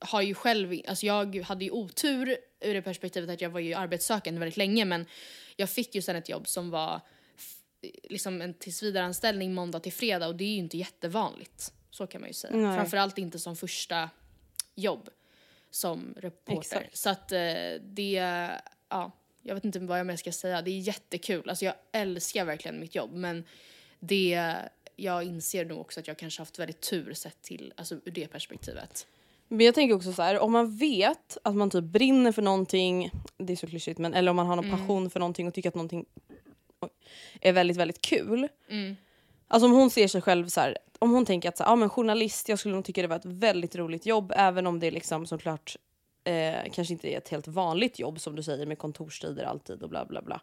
[0.00, 3.74] har ju själv, alltså jag hade ju otur ur det perspektivet att jag var ju
[3.74, 5.06] arbetssökande väldigt länge men
[5.56, 7.00] jag fick ju sen ett jobb som var
[8.02, 11.72] liksom en tillsvidareanställning måndag till fredag och det är ju inte jättevanligt.
[11.90, 12.56] Så kan man ju säga.
[12.56, 12.76] Nej.
[12.76, 14.10] Framförallt inte som första
[14.74, 15.08] jobb
[15.70, 16.60] som reporter.
[16.60, 16.96] Exakt.
[16.96, 17.38] Så att eh,
[17.80, 18.12] det,
[18.88, 20.62] ja, jag vet inte vad jag mer ska säga.
[20.62, 21.48] Det är jättekul.
[21.48, 23.44] Alltså jag älskar verkligen mitt jobb men
[24.00, 24.56] det,
[24.96, 28.28] jag inser nog också att jag kanske haft väldigt tur sett till, alltså ur det
[28.28, 29.06] perspektivet.
[29.52, 33.10] Men jag tänker också så här, om man vet att man typ brinner för någonting,
[33.38, 35.68] det är så klyschigt men eller om man har någon passion för någonting och tycker
[35.68, 36.04] att någonting
[37.40, 38.48] är väldigt väldigt kul.
[39.48, 41.76] Alltså om hon ser sig själv så här, om hon tänker att så här, ja,
[41.76, 44.90] men journalist, jag skulle nog tycka det var ett väldigt roligt jobb även om det
[44.90, 45.76] liksom såklart
[46.24, 49.88] eh, kanske inte är ett helt vanligt jobb som du säger med kontorstider alltid och
[49.88, 50.40] bla bla bla.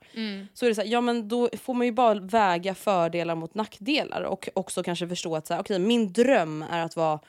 [0.54, 3.56] Så är det så här, ja men då får man ju bara väga fördelar mot
[3.56, 7.20] nackdelar och också kanske förstå att så här, okej min dröm är att vara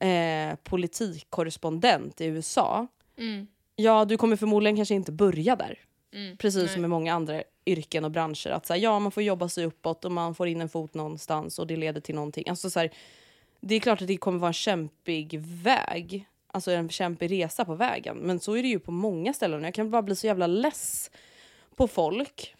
[0.00, 2.86] eh, politikkorrespondent i USA.
[3.76, 5.78] Ja du kommer förmodligen kanske inte börja där.
[6.38, 8.50] Precis som med många andra yrken och branscher.
[8.50, 10.94] Att så här, ja, man får jobba sig uppåt och man får in en fot
[10.94, 12.48] någonstans och det leder till någonting.
[12.48, 12.90] Alltså, så här,
[13.60, 16.28] det är klart att det kommer vara en kämpig väg.
[16.46, 18.16] Alltså en kämpig resa på vägen.
[18.16, 19.64] Men så är det ju på många ställen.
[19.64, 21.10] Jag kan bara bli så jävla less
[21.76, 22.54] på folk.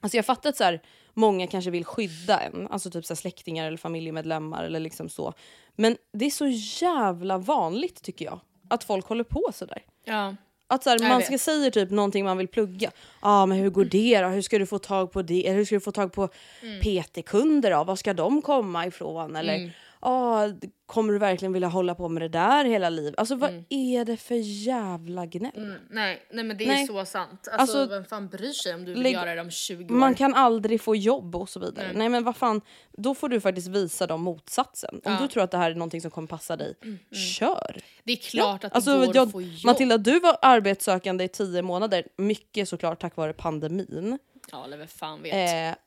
[0.00, 0.82] Alltså jag fattar att så här,
[1.14, 2.68] många kanske vill skydda en.
[2.70, 5.32] Alltså typ så släktingar eller familjemedlemmar eller liksom så.
[5.76, 6.46] Men det är så
[6.86, 8.40] jävla vanligt tycker jag.
[8.68, 9.82] Att folk håller på sådär.
[10.04, 10.34] Ja.
[10.66, 12.90] Att så här, man ska säga typ någonting man vill plugga.
[12.94, 14.28] Ja ah, men hur går det då?
[14.28, 15.46] Hur ska du få tag på det?
[15.46, 16.28] Eller hur ska du få tag på
[16.62, 16.80] Mm.
[16.80, 17.84] PT-kunder då?
[17.84, 19.36] Var ska de komma ifrån?
[19.36, 19.72] Eller
[20.04, 20.48] ah,
[20.86, 23.14] kommer du verkligen vilja hålla på med det där hela livet?
[23.18, 24.34] Alltså vad är det för
[24.66, 25.52] jävla gnäll?
[25.56, 26.86] Mm, nej, nej men det är Nej.
[26.86, 27.48] så sant.
[27.52, 29.98] Alltså, Alltså, vem fan bryr sig om du vill lägg- göra det om 20 år?
[29.98, 31.92] Man kan aldrig få jobb och så vidare.
[31.94, 32.60] Nej men vad fan,
[32.92, 35.00] då får du faktiskt visa dem motsatsen.
[35.04, 36.74] Om du tror att det här är någonting som kommer passa dig,
[37.12, 37.76] kör!
[38.04, 39.64] Det är klart att det Alltså, går jag, att få jobb.
[39.64, 42.06] Matilda, du var arbetssökande i tio månader.
[42.16, 44.18] Mycket såklart tack vare pandemin.
[44.52, 45.34] Ja, eller vem fan vet.
[45.72, 45.78] Eh,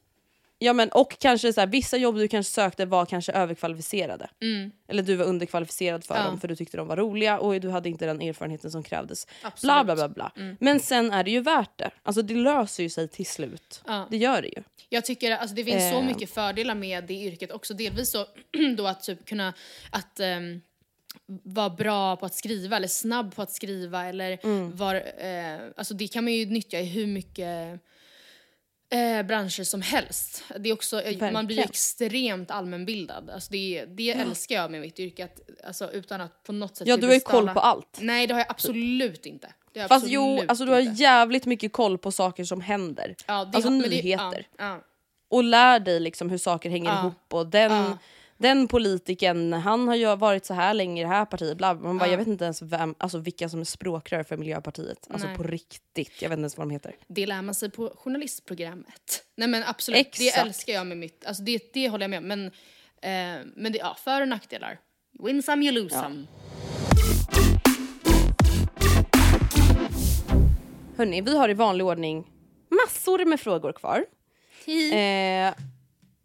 [0.59, 4.29] ja men och kanske så här, vissa jobb du kanske sökte var kanske överkvalificerade.
[4.87, 6.25] Eller du var underkvalificerad för Mm.
[6.25, 6.29] Ja.
[6.31, 9.27] dem för du tyckte de var roliga och du hade inte den erfarenheten som krävdes.
[9.41, 9.73] Absolut.
[9.73, 10.55] Bla bla bla bla.
[10.59, 11.89] Men sen är det ju värt det.
[12.03, 13.81] Alltså det löser ju sig till slut.
[13.87, 14.07] Ja.
[14.11, 14.63] Det gör det ju.
[14.89, 16.05] Jag tycker alltså det finns så Eh.
[16.05, 17.73] mycket fördelar med det yrket också.
[17.73, 18.25] Delvis så
[18.77, 19.53] då att typ kunna
[19.91, 20.61] att ehm,
[21.43, 24.75] vara bra på att skriva eller snabb på att skriva eller Mm.
[24.75, 27.79] var, eh, alltså det kan man ju nyttja i hur mycket
[28.89, 30.43] eh, branscher som helst.
[30.59, 33.29] Det är också, eh, man blir extremt allmänbildad.
[33.29, 36.87] Alltså det, det älskar jag med mitt yrke, att, alltså utan att på något sätt
[36.87, 37.97] Ja du har ju koll på allt.
[38.01, 39.47] Nej det har jag absolut inte.
[39.75, 41.01] Fast absolut jo, alltså du har inte.
[41.03, 43.15] jävligt mycket koll på saker som händer.
[43.27, 44.47] Ja, det alltså har- men det- nyheter.
[44.57, 44.81] ja, ja.
[45.29, 46.99] och lär dig liksom hur saker hänger Ja.
[46.99, 47.97] ihop och den, Ja.
[48.37, 51.73] Den politiken, han har ju varit så här länge i det här partiet, bla.
[51.73, 52.11] Man bara, Ja.
[52.11, 55.07] jag vet inte ens vem, alltså vilka som är språkrör för Miljöpartiet.
[55.09, 55.37] Alltså Nej.
[55.37, 56.95] på riktigt, jag vet inte ens vad de heter.
[57.07, 59.23] Det lär man sig på journalistprogrammet.
[59.35, 60.47] Nej men absolut, det Exakt.
[60.47, 62.27] älskar jag med mitt, alltså det, det håller jag med om.
[62.27, 62.45] Men,
[63.01, 64.79] eh, men det, ja, för och nackdelar.
[65.23, 66.25] Win some you lose some.
[70.97, 72.27] Hörni, vi har i vanlig ordning
[72.69, 74.05] massor med frågor kvar.
[74.67, 75.53] Eh,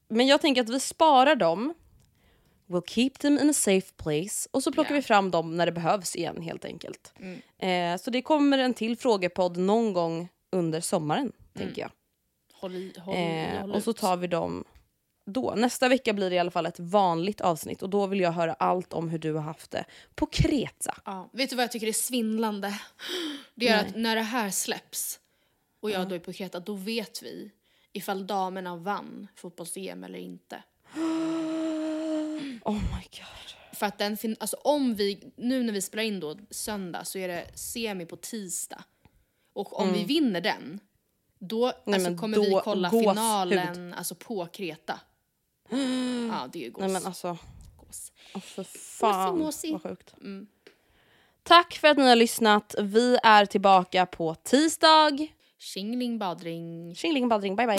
[0.09, 1.75] men jag tänker att vi sparar dem.
[2.73, 4.49] We'll keep them in a safe place.
[4.51, 4.97] Och så plockar Ja.
[4.97, 7.12] vi fram dem när det behövs igen helt enkelt.
[7.59, 11.91] Eh, så det kommer en till frågepodd någon gång under sommaren, tänker jag.
[12.55, 14.64] Håll i, håll, Eh, håll och så tar vi dem
[15.27, 15.55] då.
[15.57, 18.53] Nästa vecka blir det i alla fall ett vanligt avsnitt och då vill jag höra
[18.53, 20.95] allt om hur du har haft det på Kreta.
[21.05, 22.81] Ja, vet du vad jag tycker är svindlande?
[23.55, 25.20] Det är att när det här släpps
[25.81, 27.51] och jag då är på Kreta, då vet vi
[27.93, 30.62] ifall damerna vann fotbolls-EM eller inte.
[32.64, 33.76] Oh my god.
[33.78, 37.18] För att den fin- alltså om vi, nu när vi spelar in då söndag så
[37.18, 38.84] är det semi på tisdag.
[39.53, 40.80] Och om vi vinner den,
[41.38, 42.03] då alltså, Mm.
[42.03, 43.09] men kommer då- vi kolla gåshud.
[43.09, 45.01] finalen alltså, på Kreta.
[46.30, 46.80] ja, det är ju gås.
[46.80, 47.38] Nej men alltså,
[47.76, 48.12] gås.
[48.34, 49.72] oh, för fan måsi.
[49.72, 50.14] vad sjukt.
[51.43, 52.74] Tack för att ni har lyssnat.
[52.80, 55.26] Vi är tillbaka på tisdag.
[55.59, 56.95] Tjingling badring.
[56.95, 57.78] Tjingeling badring, bye bye.